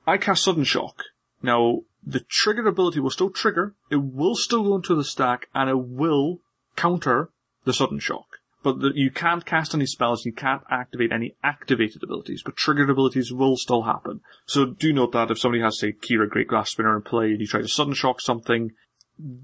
I 0.05 0.17
cast 0.17 0.43
Sudden 0.43 0.65
Shock. 0.65 1.03
Now, 1.41 1.83
the 2.05 2.21
triggered 2.29 2.67
ability 2.67 2.99
will 2.99 3.09
still 3.09 3.29
trigger, 3.29 3.75
it 3.89 3.97
will 3.97 4.35
still 4.35 4.63
go 4.63 4.75
into 4.75 4.95
the 4.95 5.03
stack, 5.03 5.47
and 5.53 5.69
it 5.69 5.79
will 5.79 6.39
counter 6.75 7.29
the 7.65 7.73
Sudden 7.73 7.99
Shock 7.99 8.37
but 8.67 8.81
the, 8.81 8.91
you 8.95 9.11
can't 9.11 9.45
cast 9.45 9.73
any 9.73 9.85
spells, 9.85 10.25
you 10.25 10.33
can't 10.33 10.63
activate 10.69 11.13
any 11.13 11.35
activated 11.41 12.03
abilities, 12.03 12.41
but 12.43 12.57
triggered 12.57 12.89
abilities 12.89 13.31
will 13.31 13.55
still 13.55 13.83
happen. 13.83 14.19
So 14.45 14.65
do 14.65 14.91
note 14.91 15.13
that 15.13 15.31
if 15.31 15.39
somebody 15.39 15.63
has, 15.63 15.79
say, 15.79 15.93
Kira 15.93 16.29
Great 16.29 16.49
Glass 16.49 16.71
Spinner 16.71 16.95
in 16.97 17.01
play 17.03 17.27
and 17.27 17.39
you 17.39 17.47
try 17.47 17.61
to 17.61 17.67
sudden 17.69 17.93
shock 17.93 18.19
something, 18.19 18.71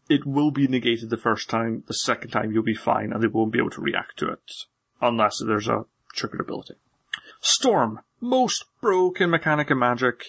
it 0.10 0.26
will 0.26 0.52
be 0.52 0.68
negated 0.68 1.10
the 1.10 1.16
first 1.16 1.50
time, 1.50 1.84
the 1.88 1.94
second 1.94 2.32
time 2.32 2.52
you'll 2.52 2.64
be 2.64 2.76
fine 2.76 3.14
and 3.14 3.24
they 3.24 3.28
won't 3.28 3.54
be 3.54 3.60
able 3.60 3.70
to 3.70 3.82
react 3.82 4.18
to 4.18 4.28
it. 4.28 4.52
Unless 5.02 5.42
there's 5.46 5.70
a 5.70 5.86
triggered 6.14 6.42
ability. 6.42 6.76
Storm. 7.40 8.02
Most 8.20 8.66
broken 8.82 9.30
mechanic 9.30 9.72
in 9.72 9.80
Magic. 9.80 10.26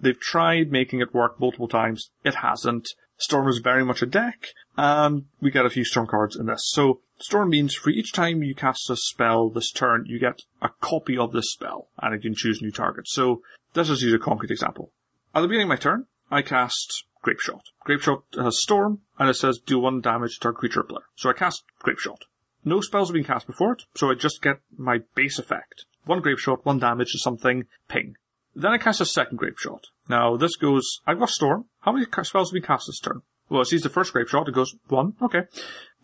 They've 0.00 0.18
tried 0.18 0.70
making 0.70 1.00
it 1.00 1.14
work 1.14 1.40
multiple 1.40 1.68
times. 1.68 2.10
It 2.24 2.36
hasn't. 2.36 2.88
Storm 3.16 3.48
is 3.48 3.58
very 3.58 3.84
much 3.84 4.00
a 4.00 4.06
deck, 4.06 4.48
and 4.76 5.24
we 5.40 5.50
get 5.50 5.66
a 5.66 5.70
few 5.70 5.84
Storm 5.84 6.06
cards 6.06 6.36
in 6.36 6.46
this. 6.46 6.70
So 6.70 7.00
Storm 7.18 7.50
means 7.50 7.74
for 7.74 7.90
each 7.90 8.12
time 8.12 8.44
you 8.44 8.54
cast 8.54 8.88
a 8.90 8.96
spell 8.96 9.50
this 9.50 9.72
turn, 9.72 10.04
you 10.06 10.20
get 10.20 10.42
a 10.62 10.70
copy 10.80 11.18
of 11.18 11.32
this 11.32 11.50
spell, 11.50 11.88
and 12.00 12.14
you 12.14 12.20
can 12.20 12.36
choose 12.36 12.62
new 12.62 12.70
targets. 12.70 13.12
So 13.12 13.42
let's 13.74 13.88
just 13.88 14.02
use 14.02 14.14
a 14.14 14.18
concrete 14.18 14.52
example. 14.52 14.92
At 15.34 15.40
the 15.40 15.48
beginning 15.48 15.66
of 15.66 15.70
my 15.70 15.76
turn, 15.76 16.06
I 16.30 16.42
cast 16.42 17.04
Grape 17.22 17.40
Shot. 17.40 17.64
Grape 17.80 18.02
Shot 18.02 18.22
has 18.36 18.62
Storm, 18.62 19.00
and 19.18 19.28
it 19.28 19.34
says 19.34 19.58
do 19.58 19.80
one 19.80 20.00
damage 20.00 20.38
to 20.40 20.50
a 20.50 20.52
creature 20.52 20.84
player. 20.84 21.02
So 21.16 21.28
I 21.28 21.32
cast 21.32 21.64
Grape 21.80 21.98
Shot. 21.98 22.24
No 22.64 22.80
spells 22.80 23.08
have 23.08 23.14
been 23.14 23.24
cast 23.24 23.46
before 23.48 23.72
it, 23.72 23.82
so 23.96 24.10
I 24.10 24.14
just 24.14 24.42
get 24.42 24.60
my 24.76 25.00
base 25.16 25.40
effect. 25.40 25.86
One 26.04 26.20
Grape 26.20 26.38
Shot, 26.38 26.64
one 26.64 26.78
damage 26.78 27.12
to 27.12 27.18
something, 27.18 27.64
ping. 27.88 28.14
Then 28.54 28.72
I 28.72 28.78
cast 28.78 29.00
a 29.00 29.06
second 29.06 29.36
Grape 29.36 29.58
Shot. 29.58 29.86
Now 30.08 30.36
this 30.36 30.56
goes, 30.56 31.00
I've 31.06 31.18
got 31.18 31.30
Storm. 31.30 31.66
How 31.80 31.92
many 31.92 32.06
spells 32.22 32.50
have 32.50 32.54
we 32.54 32.60
cast 32.60 32.86
this 32.86 33.00
turn? 33.00 33.22
Well, 33.48 33.62
it 33.62 33.66
sees 33.66 33.82
the 33.82 33.88
first 33.88 34.12
Grape 34.12 34.28
Shot, 34.28 34.48
it 34.48 34.54
goes, 34.54 34.74
one, 34.88 35.14
okay. 35.22 35.42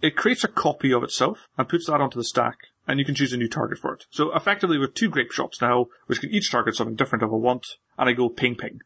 It 0.01 0.17
creates 0.17 0.45
a 0.45 0.49
copy 0.49 0.93
of 0.93 1.03
itself 1.03 1.49
and 1.57 1.69
puts 1.69 1.87
that 1.87 2.01
onto 2.01 2.19
the 2.19 2.25
stack, 2.25 2.57
and 2.87 2.99
you 2.99 3.05
can 3.05 3.15
choose 3.15 3.33
a 3.33 3.37
new 3.37 3.49
target 3.49 3.79
for 3.79 3.95
it. 3.95 4.05
So 4.11 4.35
effectively 4.35 4.79
with 4.79 4.95
two 4.95 5.09
Grape 5.09 5.33
Shots 5.33 5.61
now, 5.61 5.87
which 6.07 6.21
can 6.21 6.31
each 6.31 6.51
target 6.51 6.77
something 6.77 6.97
different 6.97 7.23
if 7.23 7.31
I 7.31 7.37
want, 7.37 7.67
and 7.99 8.09
I 8.09 8.13
go 8.13 8.29
ping 8.29 8.57
ping. 8.57 8.81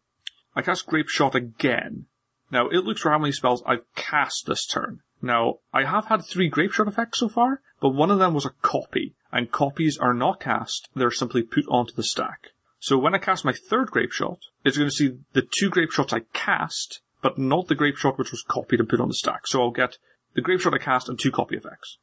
I 0.54 0.62
cast 0.62 0.86
Grape 0.86 1.08
Shot 1.08 1.34
again. 1.34 2.06
Now 2.50 2.68
it 2.68 2.84
looks 2.84 3.02
for 3.02 3.10
how 3.10 3.18
many 3.18 3.32
spells 3.32 3.62
I've 3.66 3.84
cast 3.94 4.46
this 4.46 4.66
turn. 4.66 5.00
Now, 5.20 5.56
I 5.72 5.84
have 5.84 6.06
had 6.06 6.24
three 6.24 6.48
Grape 6.48 6.72
Shot 6.72 6.86
effects 6.86 7.18
so 7.18 7.28
far, 7.28 7.60
but 7.80 7.90
one 7.90 8.10
of 8.10 8.20
them 8.20 8.34
was 8.34 8.46
a 8.46 8.54
copy, 8.62 9.14
and 9.32 9.50
copies 9.50 9.98
are 9.98 10.14
not 10.14 10.40
cast, 10.40 10.88
they're 10.94 11.10
simply 11.10 11.42
put 11.42 11.66
onto 11.68 11.92
the 11.94 12.04
stack. 12.04 12.52
So 12.80 12.96
when 12.96 13.14
I 13.14 13.18
cast 13.18 13.44
my 13.44 13.52
third 13.52 13.90
Grape 13.90 14.12
Shot, 14.12 14.38
it's 14.64 14.76
going 14.76 14.88
to 14.88 14.94
see 14.94 15.18
the 15.32 15.42
two 15.42 15.68
Grape 15.68 15.90
Shots 15.90 16.12
I 16.12 16.20
cast, 16.32 17.00
but 17.22 17.38
not 17.38 17.68
the 17.68 17.74
Grape 17.74 17.96
Shot 17.96 18.18
which 18.18 18.30
was 18.30 18.44
copied 18.46 18.80
and 18.80 18.88
put 18.88 19.00
on 19.00 19.08
the 19.08 19.14
stack. 19.14 19.46
So 19.46 19.60
I'll 19.60 19.70
get 19.70 19.98
the 20.34 20.40
Grape 20.40 20.60
Shot 20.60 20.74
I 20.74 20.78
cast 20.78 21.08
and 21.08 21.18
two 21.18 21.32
copy 21.32 21.56
effects. 21.56 21.98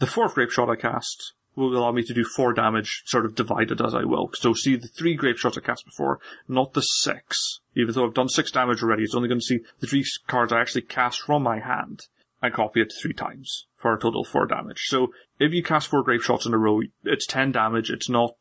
The 0.00 0.06
fourth 0.06 0.34
Grape 0.34 0.50
Shot 0.50 0.68
I 0.68 0.76
cast 0.76 1.34
will 1.54 1.76
allow 1.76 1.92
me 1.92 2.02
to 2.02 2.12
do 2.12 2.24
four 2.24 2.52
damage, 2.52 3.02
sort 3.06 3.24
of 3.24 3.36
divided 3.36 3.80
as 3.80 3.94
I 3.94 4.02
will. 4.02 4.30
So 4.34 4.54
see 4.54 4.74
the 4.74 4.88
three 4.88 5.14
Grape 5.14 5.38
Shots 5.38 5.56
I 5.56 5.60
cast 5.60 5.84
before, 5.84 6.18
not 6.48 6.72
the 6.72 6.82
six. 6.82 7.60
Even 7.76 7.94
though 7.94 8.06
I've 8.06 8.14
done 8.14 8.28
six 8.28 8.50
damage 8.50 8.82
already, 8.82 9.04
it's 9.04 9.14
only 9.14 9.28
going 9.28 9.40
to 9.40 9.46
see 9.46 9.60
the 9.78 9.86
three 9.86 10.04
cards 10.26 10.52
I 10.52 10.60
actually 10.60 10.82
cast 10.82 11.20
from 11.20 11.44
my 11.44 11.60
hand 11.60 12.06
and 12.42 12.52
copy 12.52 12.80
it 12.80 12.92
three 13.00 13.12
times 13.12 13.66
for 13.84 13.92
a 13.92 14.00
total 14.00 14.22
of 14.22 14.28
four 14.28 14.46
damage. 14.46 14.80
So 14.86 15.08
if 15.38 15.52
you 15.52 15.62
cast 15.62 15.88
four 15.88 16.02
Grape 16.02 16.22
Shots 16.22 16.46
in 16.46 16.54
a 16.54 16.58
row, 16.58 16.80
it's 17.02 17.26
ten 17.26 17.52
damage. 17.52 17.90
It's 17.90 18.08
not 18.08 18.34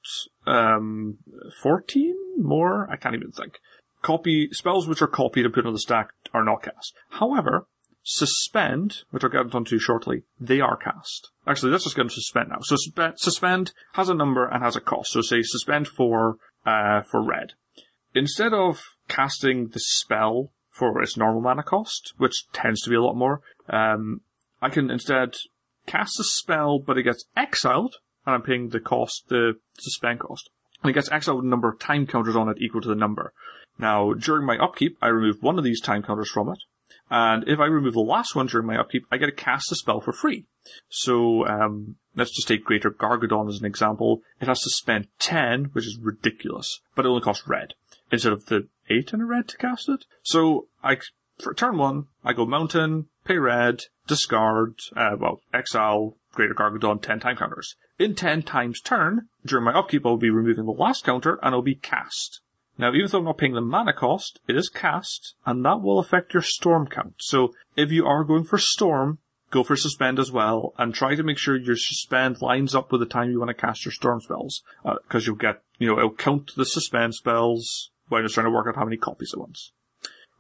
um, 0.48 1.18
fourteen 1.62 2.16
more. 2.38 2.90
I 2.90 2.96
can't 2.96 3.14
even 3.14 3.34
think. 3.34 3.60
Copy 4.02 4.48
spells 4.54 4.88
which 4.88 5.02
are 5.02 5.08
copied 5.08 5.44
and 5.44 5.54
put 5.54 5.66
on 5.66 5.74
the 5.74 5.80
stack 5.80 6.12
are 6.34 6.46
not 6.46 6.64
cast. 6.64 6.94
However, 7.10 7.68
Suspend, 8.04 9.04
which 9.12 9.26
I'll 9.26 9.30
get 9.30 9.54
onto 9.54 9.80
shortly, 9.80 10.24
they 10.40 10.62
are 10.62 10.78
cast. 10.78 11.32
Actually, 11.46 11.74
let's 11.74 11.84
just 11.84 11.98
get 11.98 12.04
into 12.04 12.16
Suspend 12.16 12.48
now. 12.50 12.60
So 12.62 12.78
Suspend 13.18 13.74
has 13.96 14.08
a 14.08 14.14
number 14.14 14.46
and 14.46 14.64
has 14.64 14.78
a 14.78 14.82
cost. 14.82 15.12
So 15.12 15.20
say 15.20 15.42
Suspend 15.42 15.90
for, 15.90 16.38
uh, 16.66 17.02
for 17.02 17.22
red. 17.22 17.54
Instead 18.16 18.54
of 18.54 18.82
casting 19.10 19.70
the 19.74 19.82
spell 19.82 20.54
for 20.70 21.02
its 21.02 21.18
normal 21.18 21.42
mana 21.42 21.64
cost, 21.64 22.14
which 22.18 22.46
tends 22.54 22.82
to 22.84 22.90
be 22.90 22.96
a 22.96 23.02
lot 23.02 23.16
more, 23.16 23.42
um, 23.70 24.22
I 24.64 24.70
can 24.70 24.90
instead 24.90 25.36
cast 25.86 26.20
a 26.20 26.24
spell, 26.24 26.80
but 26.80 26.98
it 26.98 27.04
gets 27.04 27.26
exiled, 27.36 27.96
and 28.26 28.34
I'm 28.34 28.42
paying 28.42 28.70
the 28.70 28.80
cost, 28.80 29.26
the 29.28 29.56
suspend 29.78 30.22
cost. 30.22 30.50
And 30.82 30.90
it 30.90 30.94
gets 30.94 31.12
exiled 31.12 31.38
with 31.38 31.46
a 31.46 31.50
number 31.50 31.68
of 31.68 31.80
time 31.80 32.08
counters 32.08 32.38
on 32.38 32.48
it 32.48 32.58
equal 32.62 32.80
to 32.82 32.88
the 32.88 32.96
number. 32.96 33.34
Now, 33.78 34.14
during 34.14 34.46
my 34.46 34.58
upkeep, 34.58 34.98
I 35.02 35.08
remove 35.08 35.42
one 35.44 35.58
of 35.58 35.66
these 35.66 35.82
time 35.82 36.02
counters 36.02 36.30
from 36.30 36.48
it, 36.48 36.60
and 37.10 37.44
if 37.48 37.60
I 37.60 37.66
remove 37.66 37.94
the 37.94 38.00
last 38.00 38.36
one 38.36 38.48
during 38.48 38.66
my 38.66 38.78
upkeep, 38.78 39.06
I 39.12 39.18
get 39.18 39.26
to 39.26 39.34
cast 39.34 39.72
a 39.72 39.76
spell 39.76 40.00
for 40.00 40.14
free. 40.14 40.46
So, 40.88 41.46
um, 41.46 41.98
let's 42.16 42.34
just 42.34 42.48
take 42.48 42.64
Greater 42.64 42.90
Gargadon 42.90 43.50
as 43.50 43.60
an 43.60 43.66
example. 43.66 44.22
It 44.40 44.48
has 44.48 44.62
to 44.62 44.70
spend 44.70 45.10
10, 45.20 45.66
which 45.74 45.86
is 45.86 45.98
ridiculous, 45.98 46.80
but 46.96 47.06
it 47.06 47.10
only 47.10 47.22
costs 47.22 47.48
red, 47.48 47.74
instead 48.12 48.32
of 48.32 48.46
the 48.46 48.70
8 48.90 49.12
and 49.12 49.22
a 49.22 49.26
red 49.26 49.50
to 49.50 49.58
cast 49.58 49.90
it. 49.90 50.06
So, 50.22 50.68
I, 50.82 51.00
for 51.40 51.54
turn 51.54 51.78
1, 51.78 52.06
I 52.24 52.32
go 52.32 52.46
Mountain, 52.46 53.10
pay 53.26 53.38
red, 53.38 53.82
discard, 54.08 54.76
uh, 54.96 55.16
well, 55.20 55.42
exile, 55.54 56.18
Greater 56.34 56.54
Gargadon 56.54 57.02
10 57.02 57.20
time 57.20 57.38
counters. 57.38 57.76
In 58.00 58.16
10 58.16 58.44
times 58.44 58.82
turn, 58.82 59.28
during 59.46 59.66
my 59.66 59.74
upkeep 59.74 60.06
I'll 60.06 60.18
be 60.18 60.30
removing 60.30 60.66
the 60.66 60.72
last 60.72 61.06
counter 61.06 61.40
and 61.42 61.54
it'll 61.54 61.62
be 61.62 61.76
cast. 61.76 62.42
Now, 62.78 62.92
even 62.94 63.08
though 63.08 63.20
I'm 63.20 63.26
not 63.26 63.38
paying 63.38 63.54
the 63.54 63.62
mana 63.62 63.94
cost, 63.94 64.40
it 64.48 64.56
is 64.56 64.68
cast, 64.68 65.36
and 65.46 65.64
that 65.64 65.82
will 65.82 66.00
affect 66.00 66.34
your 66.34 66.42
storm 66.42 66.88
count. 66.88 67.16
So, 67.20 67.54
if 67.78 67.92
you 67.92 68.08
are 68.08 68.24
going 68.24 68.46
for 68.46 68.58
storm, 68.58 69.20
go 69.52 69.64
for 69.64 69.76
suspend 69.76 70.18
as 70.18 70.32
well, 70.32 70.74
and 70.80 70.92
try 70.94 71.14
to 71.14 71.22
make 71.22 71.38
sure 71.38 71.56
your 71.56 71.76
suspend 71.78 72.42
lines 72.42 72.74
up 72.74 72.92
with 72.92 73.00
the 73.00 73.06
time 73.06 73.30
you 73.30 73.40
want 73.40 73.50
to 73.50 73.54
cast 73.54 73.86
your 73.86 73.92
storm 73.92 74.22
spells, 74.22 74.64
because 74.84 75.24
uh, 75.24 75.26
you'll 75.28 75.36
get, 75.36 75.62
you 75.78 75.88
know, 75.88 76.00
it'll 76.00 76.16
count 76.16 76.52
the 76.58 76.66
suspend 76.66 77.14
spells 77.14 77.92
while 78.10 78.26
it's 78.26 78.34
trying 78.34 78.48
to 78.48 78.52
work 78.52 78.68
out 78.68 78.76
how 78.76 78.86
many 78.86 78.98
copies 78.98 79.32
it 79.34 79.40
wants. 79.40 79.72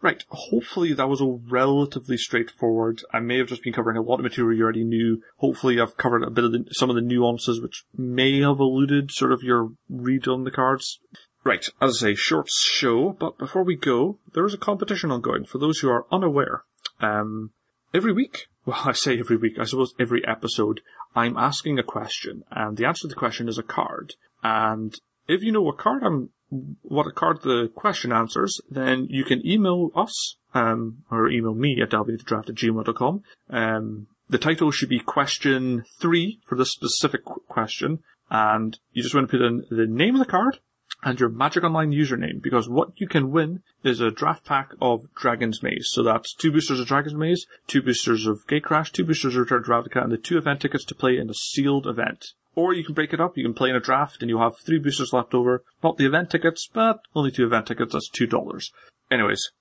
Right, 0.03 0.21
hopefully 0.27 0.91
that 0.91 1.07
was 1.07 1.21
a 1.21 1.39
relatively 1.49 2.17
straightforward. 2.17 3.01
I 3.13 3.21
may 3.21 3.37
have 3.37 3.47
just 3.47 3.63
been 3.63 3.71
covering 3.71 3.95
a 3.95 4.01
lot 4.01 4.19
of 4.19 4.23
material 4.23 4.57
you 4.57 4.63
already 4.65 4.83
knew. 4.83 5.23
Hopefully 5.37 5.79
I've 5.79 5.95
covered 5.95 6.23
a 6.23 6.29
bit 6.29 6.43
of 6.43 6.51
the, 6.51 6.65
some 6.71 6.89
of 6.89 6.97
the 6.97 7.01
nuances 7.01 7.61
which 7.61 7.85
may 7.95 8.41
have 8.41 8.59
eluded 8.59 9.11
sort 9.11 9.31
of 9.31 9.43
your 9.43 9.71
read 9.89 10.27
on 10.27 10.43
the 10.43 10.51
cards. 10.51 10.99
Right, 11.45 11.65
as 11.81 12.03
I 12.03 12.07
say, 12.07 12.15
short 12.15 12.49
show, 12.49 13.11
but 13.17 13.37
before 13.37 13.63
we 13.63 13.77
go, 13.77 14.19
there 14.33 14.45
is 14.45 14.53
a 14.53 14.57
competition 14.57 15.09
ongoing 15.09 15.45
for 15.45 15.57
those 15.57 15.79
who 15.79 15.89
are 15.89 16.05
unaware. 16.11 16.65
Um, 16.99 17.51
every 17.93 18.11
week, 18.11 18.47
well, 18.65 18.81
I 18.83 18.91
say 18.91 19.17
every 19.17 19.37
week, 19.37 19.57
I 19.57 19.63
suppose 19.63 19.93
every 19.97 20.27
episode, 20.27 20.81
I'm 21.15 21.37
asking 21.37 21.79
a 21.79 21.83
question, 21.83 22.43
and 22.51 22.75
the 22.75 22.85
answer 22.85 23.03
to 23.03 23.07
the 23.07 23.15
question 23.15 23.47
is 23.47 23.57
a 23.57 23.63
card. 23.63 24.15
And 24.43 24.93
if 25.29 25.43
you 25.43 25.53
know 25.53 25.61
what 25.61 25.77
card 25.77 26.03
I'm, 26.03 26.31
what 26.81 27.07
a 27.07 27.11
card 27.11 27.41
the 27.41 27.69
question 27.73 28.11
answers, 28.11 28.61
then 28.69 29.07
you 29.09 29.23
can 29.23 29.45
email 29.45 29.91
us, 29.95 30.35
um, 30.53 31.03
or 31.11 31.29
email 31.29 31.53
me 31.53 31.79
at 31.81 31.89
wdraft 31.89 32.49
at 32.49 32.55
gmail.com. 32.55 33.23
Um, 33.49 34.07
the 34.29 34.37
title 34.37 34.71
should 34.71 34.89
be 34.89 34.99
question 34.99 35.83
three 35.99 36.39
for 36.45 36.55
the 36.55 36.65
specific 36.65 37.23
question, 37.25 37.99
and 38.29 38.79
you 38.91 39.03
just 39.03 39.13
want 39.13 39.29
to 39.29 39.37
put 39.37 39.45
in 39.45 39.65
the 39.69 39.85
name 39.85 40.15
of 40.15 40.19
the 40.19 40.31
card, 40.31 40.59
and 41.03 41.19
your 41.19 41.29
Magic 41.29 41.63
Online 41.63 41.91
username 41.91 42.41
because 42.41 42.69
what 42.69 42.91
you 42.95 43.07
can 43.07 43.31
win 43.31 43.61
is 43.83 43.99
a 43.99 44.11
draft 44.11 44.45
pack 44.45 44.71
of 44.81 45.13
Dragon's 45.15 45.61
Maze. 45.61 45.89
So 45.91 46.03
that's 46.03 46.33
two 46.33 46.51
boosters 46.51 46.79
of 46.79 46.87
Dragon's 46.87 47.15
Maze, 47.15 47.45
two 47.67 47.81
boosters 47.81 48.25
of 48.25 48.45
Gatecrash, 48.47 48.91
two 48.91 49.03
boosters 49.03 49.35
of 49.35 49.41
Return 49.41 49.63
to 49.63 49.69
Ravnica, 49.69 50.03
and 50.03 50.11
the 50.11 50.17
two 50.17 50.37
event 50.37 50.61
tickets 50.61 50.85
to 50.85 50.95
play 50.95 51.17
in 51.17 51.29
a 51.29 51.33
sealed 51.33 51.87
event. 51.87 52.27
Or 52.55 52.73
you 52.73 52.83
can 52.83 52.93
break 52.93 53.13
it 53.13 53.21
up, 53.21 53.37
you 53.37 53.43
can 53.43 53.53
play 53.53 53.69
in 53.69 53.75
a 53.75 53.79
draft 53.79 54.21
and 54.21 54.29
you'll 54.29 54.41
have 54.41 54.57
three 54.59 54.79
boosters 54.79 55.13
left 55.13 55.33
over. 55.33 55.63
Not 55.83 55.97
the 55.97 56.05
event 56.05 56.29
tickets, 56.29 56.69
but 56.71 56.99
only 57.15 57.31
two 57.31 57.45
event 57.45 57.67
tickets, 57.67 57.93
that's 57.93 58.09
two 58.09 58.27
dollars. 58.27 58.71
Anyways, 59.09 59.51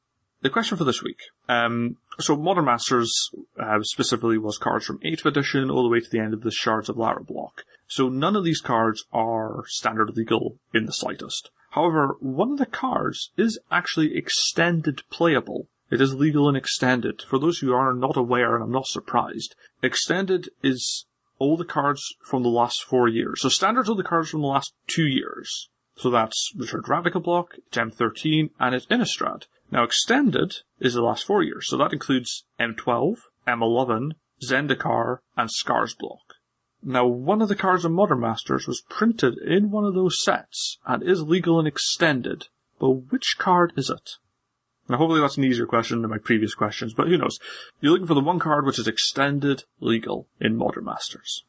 the 0.43 0.51
question 0.51 0.77
for 0.77 0.85
this 0.85 1.03
week. 1.03 1.21
Um, 1.49 1.97
so 2.19 2.37
Modern 2.37 2.65
Masters 2.65 3.31
uh, 3.59 3.79
specifically 3.83 4.39
was 4.39 4.59
cards 4.59 4.85
from 4.85 4.99
8th 4.99 5.25
edition 5.25 5.71
all 5.71 5.85
the 5.85 5.89
way 5.89 6.01
to 6.01 6.11
the 6.11 6.19
end 6.19 6.35
of 6.35 6.43
the 6.43 6.51
Shards 6.51 6.89
of 6.89 6.97
Alara 6.97 7.25
block. 7.25 7.63
So 7.87 8.09
none 8.09 8.37
of 8.37 8.45
these 8.45 8.61
cards 8.61 9.05
are 9.13 9.65
standard 9.69 10.17
legal 10.17 10.59
in 10.75 10.87
the 10.87 10.93
slightest. 10.93 11.51
However, 11.71 12.17
one 12.21 12.53
of 12.53 12.59
the 12.59 12.67
cards 12.67 13.31
is 13.37 13.59
actually 13.71 14.17
extended 14.17 15.03
playable. 15.11 15.69
It 15.91 16.01
is 16.01 16.15
legal 16.15 16.49
and 16.49 16.57
extended. 16.57 17.23
For 17.23 17.39
those 17.39 17.59
who 17.59 17.73
are 17.73 17.95
not 17.95 18.17
aware, 18.17 18.55
and 18.55 18.65
I'm 18.65 18.73
not 18.73 18.87
surprised, 18.87 19.55
extended 19.83 20.49
is 20.63 21.07
all 21.43 21.57
the 21.57 21.65
cards 21.65 22.15
from 22.23 22.45
the 22.45 22.49
last 22.49 22.85
four 22.85 23.09
years. 23.09 23.43
So 23.43 23.49
standards 23.49 23.91
are 23.91 23.97
the 23.97 24.05
cards 24.05 24.31
from 24.31 24.43
the 24.43 24.47
last 24.47 24.75
two 24.87 25.07
years. 25.07 25.69
So 25.97 26.09
that's 26.09 26.53
Return 26.57 26.85
to 26.85 26.89
Ravnica 26.89 27.21
block, 27.21 27.57
M13, 27.73 28.51
and 28.61 28.75
it's 28.77 28.87
Innistrad. 28.87 29.47
Now 29.73 29.83
extended 29.83 30.59
is 30.79 30.95
the 30.95 31.03
last 31.03 31.25
four 31.25 31.43
years, 31.43 31.67
so 31.69 31.77
that 31.79 31.93
includes 31.93 32.45
M12, 32.61 33.17
M11, 33.49 34.13
Zendikar, 34.49 35.19
and 35.37 35.51
Scars 35.51 35.95
block. 35.95 36.35
Now 36.81 37.07
one 37.09 37.43
of 37.43 37.49
the 37.49 37.57
cards 37.57 37.85
in 37.85 37.93
Modern 37.93 38.21
Masters 38.21 38.69
was 38.69 38.85
printed 38.89 39.37
in 39.39 39.73
one 39.73 39.85
of 39.85 39.95
those 39.95 40.23
sets, 40.23 40.79
and 40.87 41.03
is 41.03 41.23
legal 41.23 41.59
and 41.59 41.67
extended, 41.67 42.47
but 42.79 43.11
which 43.11 43.35
card 43.39 43.73
is 43.77 43.91
it? 43.91 44.13
Now 44.89 44.99
hopefully 44.99 45.21
that's 45.21 45.37
an 45.37 45.45
easier 45.45 45.67
question 45.67 46.03
than 46.03 46.11
my 46.11 46.19
previous 46.19 46.55
questions, 46.55 46.95
but 46.95 47.09
who 47.09 47.17
knows. 47.17 47.39
You're 47.81 47.93
looking 47.93 48.07
for 48.07 48.15
the 48.15 48.21
one 48.21 48.39
card 48.39 48.67
which 48.67 48.79
is 48.79 48.89
extended 48.89 49.65
legal 49.81 50.27
in 50.41 50.57
Modern 50.57 50.85
Masters. 50.85 51.45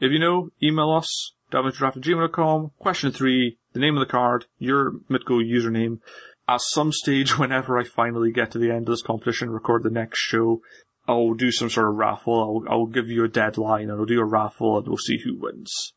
If 0.00 0.12
you 0.12 0.18
know, 0.18 0.50
email 0.62 0.90
us, 0.90 1.32
delvingtodraft@gmail.com. 1.52 2.72
Question 2.78 3.12
three, 3.12 3.56
the 3.72 3.80
name 3.80 3.96
of 3.96 4.00
the 4.00 4.10
card, 4.10 4.46
your 4.58 4.92
Mitgo 5.10 5.42
username. 5.42 6.00
At 6.48 6.60
some 6.60 6.92
stage, 6.92 7.38
whenever 7.38 7.78
I 7.78 7.84
finally 7.84 8.32
get 8.32 8.50
to 8.52 8.58
the 8.58 8.70
end 8.70 8.88
of 8.88 8.92
this 8.92 9.02
competition, 9.02 9.50
record 9.50 9.82
the 9.82 9.90
next 9.90 10.18
show, 10.18 10.60
I'll 11.08 11.34
do 11.34 11.52
some 11.52 11.70
sort 11.70 11.88
of 11.88 11.96
raffle. 11.96 12.64
I'll, 12.68 12.72
I'll 12.72 12.86
give 12.86 13.08
you 13.08 13.24
a 13.24 13.28
deadline 13.28 13.90
and 13.90 13.92
I'll 13.92 14.04
do 14.04 14.20
a 14.20 14.24
raffle 14.24 14.78
and 14.78 14.88
we'll 14.88 14.96
see 14.96 15.18
who 15.24 15.36
wins. 15.36 15.92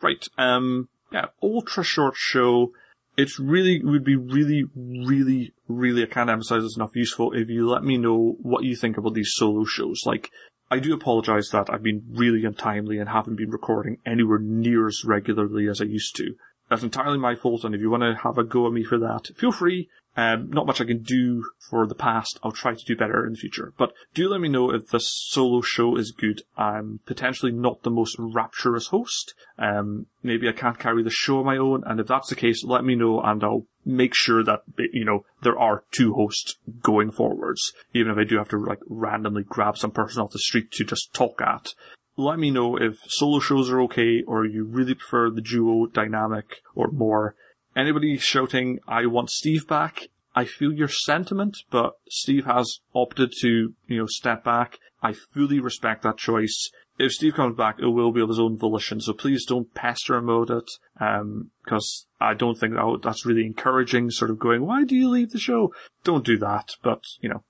Right. 0.00 0.24
Um, 0.38 0.88
yeah, 1.12 1.26
ultra 1.42 1.84
short 1.84 2.14
show. 2.16 2.72
It's 3.16 3.38
really, 3.38 3.82
would 3.84 4.04
be 4.04 4.16
really, 4.16 4.64
really, 4.74 5.52
really, 5.68 6.02
I 6.02 6.06
can't 6.06 6.30
emphasize 6.30 6.62
this 6.62 6.76
enough, 6.76 6.96
useful 6.96 7.32
if 7.32 7.48
you 7.50 7.68
let 7.68 7.84
me 7.84 7.98
know 7.98 8.36
what 8.40 8.64
you 8.64 8.74
think 8.74 8.96
about 8.96 9.14
these 9.14 9.32
solo 9.34 9.64
shows. 9.64 10.02
Like, 10.06 10.30
I 10.70 10.78
do 10.78 10.94
apologize 10.94 11.50
that 11.50 11.68
I've 11.68 11.82
been 11.82 12.02
really 12.08 12.46
untimely 12.46 12.98
and 12.98 13.10
haven't 13.10 13.36
been 13.36 13.50
recording 13.50 13.98
anywhere 14.06 14.38
near 14.38 14.86
as 14.86 15.04
regularly 15.04 15.68
as 15.68 15.82
I 15.82 15.84
used 15.84 16.16
to. 16.16 16.34
That's 16.70 16.82
entirely 16.82 17.18
my 17.18 17.34
fault, 17.34 17.64
and 17.64 17.74
if 17.74 17.82
you 17.82 17.90
want 17.90 18.02
to 18.02 18.14
have 18.22 18.38
a 18.38 18.44
go 18.44 18.66
at 18.66 18.72
me 18.72 18.82
for 18.82 18.98
that, 18.98 19.28
feel 19.36 19.52
free. 19.52 19.90
Um, 20.16 20.50
not 20.50 20.66
much 20.66 20.80
I 20.80 20.84
can 20.84 21.02
do 21.02 21.46
for 21.58 21.86
the 21.86 21.94
past. 21.94 22.38
I'll 22.42 22.52
try 22.52 22.74
to 22.74 22.84
do 22.84 22.96
better 22.96 23.24
in 23.26 23.32
the 23.32 23.38
future. 23.38 23.72
But 23.78 23.92
do 24.12 24.28
let 24.28 24.40
me 24.40 24.48
know 24.48 24.70
if 24.70 24.88
this 24.88 25.08
solo 25.08 25.62
show 25.62 25.96
is 25.96 26.12
good. 26.12 26.42
I'm 26.56 27.00
potentially 27.06 27.52
not 27.52 27.82
the 27.82 27.90
most 27.90 28.16
rapturous 28.18 28.88
host. 28.88 29.34
Um, 29.58 30.06
maybe 30.22 30.48
I 30.48 30.52
can't 30.52 30.78
carry 30.78 31.02
the 31.02 31.10
show 31.10 31.38
on 31.38 31.46
my 31.46 31.56
own, 31.56 31.82
and 31.86 31.98
if 31.98 32.06
that's 32.06 32.28
the 32.28 32.36
case, 32.36 32.62
let 32.62 32.84
me 32.84 32.94
know 32.94 33.20
and 33.22 33.42
I'll 33.42 33.66
make 33.84 34.14
sure 34.14 34.44
that, 34.44 34.62
you 34.92 35.04
know, 35.04 35.24
there 35.42 35.58
are 35.58 35.84
two 35.90 36.12
hosts 36.12 36.56
going 36.82 37.10
forwards. 37.10 37.72
Even 37.94 38.12
if 38.12 38.18
I 38.18 38.24
do 38.24 38.36
have 38.36 38.50
to, 38.50 38.58
like, 38.58 38.80
randomly 38.86 39.44
grab 39.44 39.78
some 39.78 39.90
person 39.90 40.22
off 40.22 40.32
the 40.32 40.38
street 40.38 40.70
to 40.72 40.84
just 40.84 41.14
talk 41.14 41.40
at 41.40 41.74
let 42.16 42.38
me 42.38 42.50
know 42.50 42.76
if 42.76 42.98
solo 43.08 43.40
shows 43.40 43.70
are 43.70 43.80
okay 43.80 44.22
or 44.26 44.44
you 44.44 44.64
really 44.64 44.94
prefer 44.94 45.30
the 45.30 45.40
duo 45.40 45.86
dynamic 45.86 46.62
or 46.74 46.90
more. 46.90 47.34
Anybody 47.74 48.18
shouting, 48.18 48.80
I 48.86 49.06
want 49.06 49.30
Steve 49.30 49.66
back? 49.66 50.08
I 50.34 50.44
feel 50.44 50.72
your 50.72 50.88
sentiment, 50.88 51.58
but 51.70 51.94
Steve 52.08 52.46
has 52.46 52.80
opted 52.94 53.32
to, 53.40 53.74
you 53.86 53.98
know, 53.98 54.06
step 54.06 54.44
back. 54.44 54.78
I 55.02 55.12
fully 55.12 55.60
respect 55.60 56.02
that 56.02 56.16
choice. 56.16 56.70
If 56.98 57.12
Steve 57.12 57.34
comes 57.34 57.56
back, 57.56 57.78
it 57.78 57.88
will 57.88 58.12
be 58.12 58.20
of 58.20 58.28
his 58.28 58.38
own 58.38 58.58
volition, 58.58 59.00
so 59.00 59.12
please 59.12 59.44
don't 59.46 59.72
pester 59.74 60.16
him 60.16 60.28
about 60.28 60.50
it, 60.50 60.70
um, 61.00 61.50
because 61.64 62.06
I 62.20 62.34
don't 62.34 62.58
think 62.58 62.74
that 62.74 63.00
that's 63.02 63.26
really 63.26 63.44
encouraging, 63.44 64.10
sort 64.10 64.30
of 64.30 64.38
going, 64.38 64.66
why 64.66 64.84
do 64.84 64.94
you 64.94 65.08
leave 65.08 65.30
the 65.30 65.38
show? 65.38 65.74
Don't 66.04 66.24
do 66.24 66.38
that, 66.38 66.72
but, 66.82 67.02
you 67.20 67.28
know, 67.28 67.42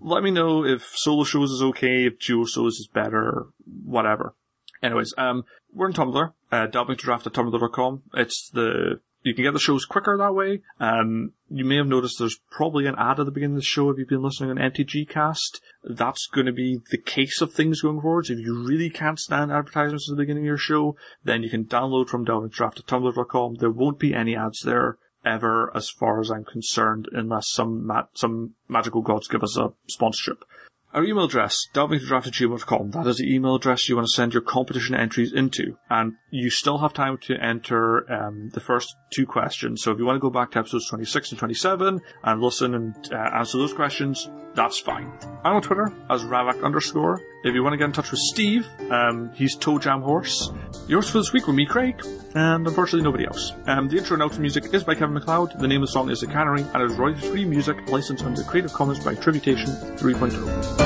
let 0.00 0.22
me 0.22 0.30
know 0.30 0.64
if 0.64 0.90
solo 0.94 1.24
shows 1.24 1.50
is 1.50 1.62
okay, 1.62 2.06
if 2.06 2.18
duo 2.18 2.44
shows 2.44 2.74
is 2.74 2.88
better, 2.92 3.46
whatever. 3.84 4.34
Anyways, 4.82 5.14
um, 5.18 5.44
we're 5.72 5.88
in 5.88 5.92
Tumblr, 5.92 6.32
uh, 6.50 6.66
draft 6.66 7.26
at 7.26 7.32
tumblr.com. 7.32 8.02
It's 8.14 8.50
the, 8.50 9.00
you 9.22 9.34
can 9.34 9.44
get 9.44 9.52
the 9.52 9.60
shows 9.60 9.84
quicker 9.84 10.16
that 10.16 10.34
way. 10.34 10.62
Um, 10.78 11.32
you 11.48 11.64
may 11.64 11.76
have 11.76 11.86
noticed 11.86 12.18
there's 12.18 12.40
probably 12.50 12.86
an 12.86 12.94
ad 12.98 13.20
at 13.20 13.26
the 13.26 13.32
beginning 13.32 13.56
of 13.56 13.62
the 13.62 13.66
show 13.66 13.90
if 13.90 13.98
you've 13.98 14.08
been 14.08 14.22
listening 14.22 14.50
on 14.50 14.56
MTG 14.56 15.08
Cast. 15.08 15.60
That's 15.84 16.26
going 16.26 16.46
to 16.46 16.52
be 16.52 16.80
the 16.90 16.98
case 16.98 17.40
of 17.40 17.52
things 17.52 17.82
going 17.82 18.00
forward. 18.00 18.30
If 18.30 18.38
you 18.38 18.66
really 18.66 18.90
can't 18.90 19.18
stand 19.18 19.52
advertisements 19.52 20.08
at 20.08 20.16
the 20.16 20.22
beginning 20.22 20.44
of 20.44 20.48
your 20.48 20.56
show, 20.56 20.96
then 21.24 21.42
you 21.42 21.50
can 21.50 21.64
download 21.64 22.08
from 22.08 22.24
delvingtodraft 22.24 22.80
at 22.80 22.86
tumblr.com. 22.86 23.56
There 23.56 23.70
won't 23.70 23.98
be 23.98 24.14
any 24.14 24.36
ads 24.36 24.62
there 24.62 24.96
ever, 25.24 25.70
as 25.76 25.90
far 25.90 26.20
as 26.20 26.30
I'm 26.30 26.44
concerned, 26.44 27.08
unless 27.12 27.50
some 27.50 27.86
ma- 27.86 28.06
some 28.14 28.54
magical 28.68 29.02
gods 29.02 29.28
give 29.28 29.42
us 29.42 29.58
a 29.58 29.72
sponsorship. 29.86 30.44
Our 30.92 31.04
email 31.04 31.24
address, 31.26 31.56
delvingtodraft@gmail.com. 31.72 32.90
That 32.90 33.06
is 33.06 33.18
the 33.18 33.32
email 33.32 33.54
address 33.54 33.88
you 33.88 33.94
want 33.94 34.08
to 34.08 34.12
send 34.12 34.32
your 34.34 34.42
competition 34.42 34.96
entries 34.96 35.32
into, 35.32 35.76
and 35.88 36.14
you 36.30 36.50
still 36.50 36.78
have 36.78 36.92
time 36.92 37.16
to 37.18 37.36
enter 37.36 38.10
um, 38.12 38.48
the 38.54 38.60
first 38.60 38.96
two 39.14 39.24
questions. 39.24 39.82
So 39.82 39.92
if 39.92 39.98
you 40.00 40.04
want 40.04 40.16
to 40.16 40.20
go 40.20 40.30
back 40.30 40.50
to 40.52 40.58
episodes 40.58 40.88
26 40.88 41.30
and 41.30 41.38
27 41.38 42.00
and 42.24 42.40
listen 42.42 42.74
and 42.74 42.94
uh, 43.12 43.16
answer 43.16 43.58
those 43.58 43.72
questions, 43.72 44.28
that's 44.54 44.80
fine. 44.80 45.12
I'm 45.44 45.54
on 45.54 45.62
Twitter 45.62 45.92
as 46.10 46.24
Ravak 46.24 46.64
underscore. 46.64 47.20
If 47.44 47.54
you 47.54 47.62
want 47.62 47.72
to 47.74 47.78
get 47.78 47.84
in 47.84 47.92
touch 47.92 48.10
with 48.10 48.20
Steve, 48.20 48.66
um, 48.90 49.30
he's 49.34 49.54
Toe 49.56 49.78
Jam 49.78 50.02
Horse. 50.02 50.50
Yours 50.88 51.08
for 51.08 51.18
this 51.18 51.32
week 51.32 51.46
were 51.46 51.52
me, 51.54 51.66
Craig, 51.66 52.04
and 52.34 52.66
unfortunately 52.66 53.02
nobody 53.02 53.26
else. 53.26 53.52
Um, 53.66 53.88
the 53.88 53.96
intro 53.96 54.20
and 54.20 54.28
outro 54.28 54.40
music 54.40 54.74
is 54.74 54.82
by 54.84 54.94
Kevin 54.94 55.14
MacLeod. 55.14 55.58
The 55.58 55.68
name 55.68 55.82
of 55.82 55.88
the 55.88 55.92
song 55.92 56.10
is 56.10 56.20
The 56.20 56.26
Cannery, 56.26 56.62
and 56.62 56.82
it 56.82 56.90
is 56.90 56.98
royalty-free 56.98 57.44
music 57.44 57.88
licensed 57.88 58.24
under 58.24 58.42
Creative 58.42 58.72
Commons 58.72 59.02
by 59.02 59.12
Attribution 59.12 59.68
3.0. 59.96 60.79